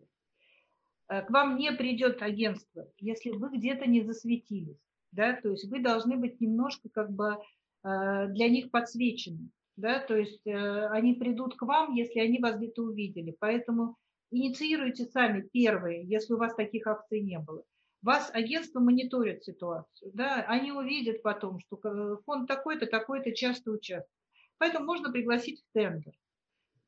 Э, 1.09 1.23
к 1.23 1.31
вам 1.31 1.57
не 1.57 1.73
придет 1.73 2.23
агентство, 2.23 2.89
если 2.99 3.31
вы 3.31 3.57
где-то 3.57 3.87
не 3.87 4.03
засветились. 4.03 4.81
Да? 5.13 5.35
То 5.41 5.51
есть 5.51 5.71
вы 5.71 5.81
должны 5.81 6.17
быть 6.17 6.41
немножко 6.41 6.89
как 6.89 7.13
бы 7.13 7.39
Э, 7.87 8.27
для 8.29 8.49
них 8.49 8.71
подсвечены. 8.71 9.51
Да? 9.77 10.01
То 10.01 10.17
есть 10.17 10.45
э, 10.47 10.87
они 10.89 11.15
придут 11.15 11.57
к 11.57 11.63
вам, 11.63 11.95
если 11.95 12.19
они 12.19 12.39
вас 12.39 12.57
где-то 12.57 12.83
увидели. 12.83 13.37
Поэтому 13.39 13.97
инициируйте 14.33 15.05
сами 15.07 15.43
первые, 15.53 16.05
если 16.05 16.35
у 16.35 16.39
вас 16.39 16.55
таких 16.55 16.87
акций 16.89 17.21
не 17.21 17.39
было. 17.39 17.63
Вас 18.03 18.31
агентство 18.35 18.81
мониторит 18.81 19.45
ситуацию. 19.45 20.11
Да? 20.15 20.45
Они 20.49 20.73
увидят 20.73 21.23
потом, 21.23 21.61
что 21.61 22.21
фонд 22.27 22.49
такой-то, 22.49 22.87
такой-то 22.87 23.33
часто 23.33 23.71
участвует. 23.71 24.11
Поэтому 24.59 24.87
можно 24.87 25.13
пригласить 25.13 25.61
в 25.61 25.73
тендер. 25.73 26.13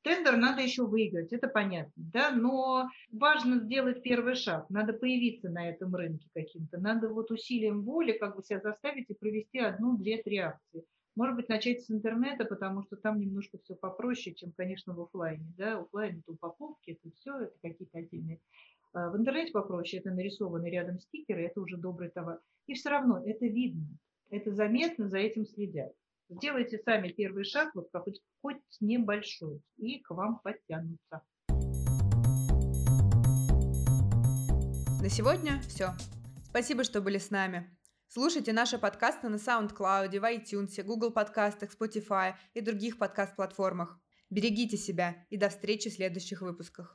Тендер 0.03 0.37
надо 0.37 0.63
еще 0.63 0.87
выиграть, 0.87 1.33
это 1.33 1.49
понятно, 1.49 1.93
да, 1.97 2.31
но 2.31 2.89
важно 3.11 3.59
сделать 3.59 4.03
первый 4.03 4.37
шаг, 4.37 4.71
надо 4.71 4.93
появиться 4.93 5.51
на 5.51 5.69
этом 5.69 5.95
рынке 5.95 6.29
каким-то, 6.35 6.79
надо 6.79 7.09
вот 7.09 7.31
усилием 7.31 7.83
воли 7.83 8.13
как 8.13 8.37
бы 8.37 8.43
себя 8.43 8.61
заставить 8.61 9.11
и 9.11 9.15
провести 9.15 9.59
одну, 9.59 9.97
две, 9.97 10.23
три 10.23 10.39
акции. 10.39 10.85
Может 11.17 11.35
быть, 11.35 11.49
начать 11.49 11.83
с 11.83 11.91
интернета, 11.91 12.45
потому 12.45 12.85
что 12.85 12.95
там 12.95 13.19
немножко 13.19 13.59
все 13.59 13.75
попроще, 13.75 14.37
чем, 14.37 14.53
конечно, 14.53 14.95
в 14.95 15.01
офлайне. 15.01 15.53
Да? 15.57 15.81
Офлайн 15.81 16.21
это 16.21 16.31
упаковки, 16.31 16.93
это 16.93 17.13
все, 17.17 17.41
это 17.41 17.55
какие-то 17.61 17.99
отдельные. 17.99 18.41
А 18.93 19.11
в 19.11 19.17
интернете 19.17 19.51
попроще, 19.51 20.01
это 20.01 20.13
нарисованные 20.13 20.71
рядом 20.71 21.01
стикеры, 21.01 21.45
это 21.45 21.61
уже 21.61 21.77
добрый 21.77 22.11
товар. 22.11 22.39
И 22.69 22.75
все 22.75 22.91
равно 22.91 23.21
это 23.25 23.47
видно, 23.47 23.89
это 24.31 24.53
заметно, 24.53 25.09
за 25.09 25.19
этим 25.19 25.45
следят. 25.45 25.93
Сделайте 26.31 26.79
сами 26.85 27.09
первый 27.09 27.45
шаг, 27.45 27.71
вот 27.75 27.88
хоть, 27.91 28.21
хоть 28.43 28.61
небольшой, 28.81 29.62
и 29.79 29.99
к 30.01 30.11
вам 30.11 30.41
подтянутся. 30.41 31.23
На 35.01 35.09
сегодня 35.09 35.59
все. 35.62 35.93
Спасибо, 36.45 36.85
что 36.85 37.01
были 37.01 37.17
с 37.17 37.31
нами. 37.31 37.75
Слушайте 38.09 38.53
наши 38.53 38.79
подкасты 38.79 39.31
на 39.31 39.37
SoundCloud, 39.37 40.11
в 40.11 40.25
iTunes, 40.25 40.83
Google 40.83 41.12
подкастах, 41.12 41.71
Spotify 41.75 42.35
и 42.53 42.61
других 42.61 42.99
подкаст-платформах. 42.99 43.99
Берегите 44.29 44.77
себя 44.77 45.27
и 45.31 45.38
до 45.38 45.49
встречи 45.49 45.88
в 45.88 45.95
следующих 45.95 46.43
выпусках. 46.43 46.95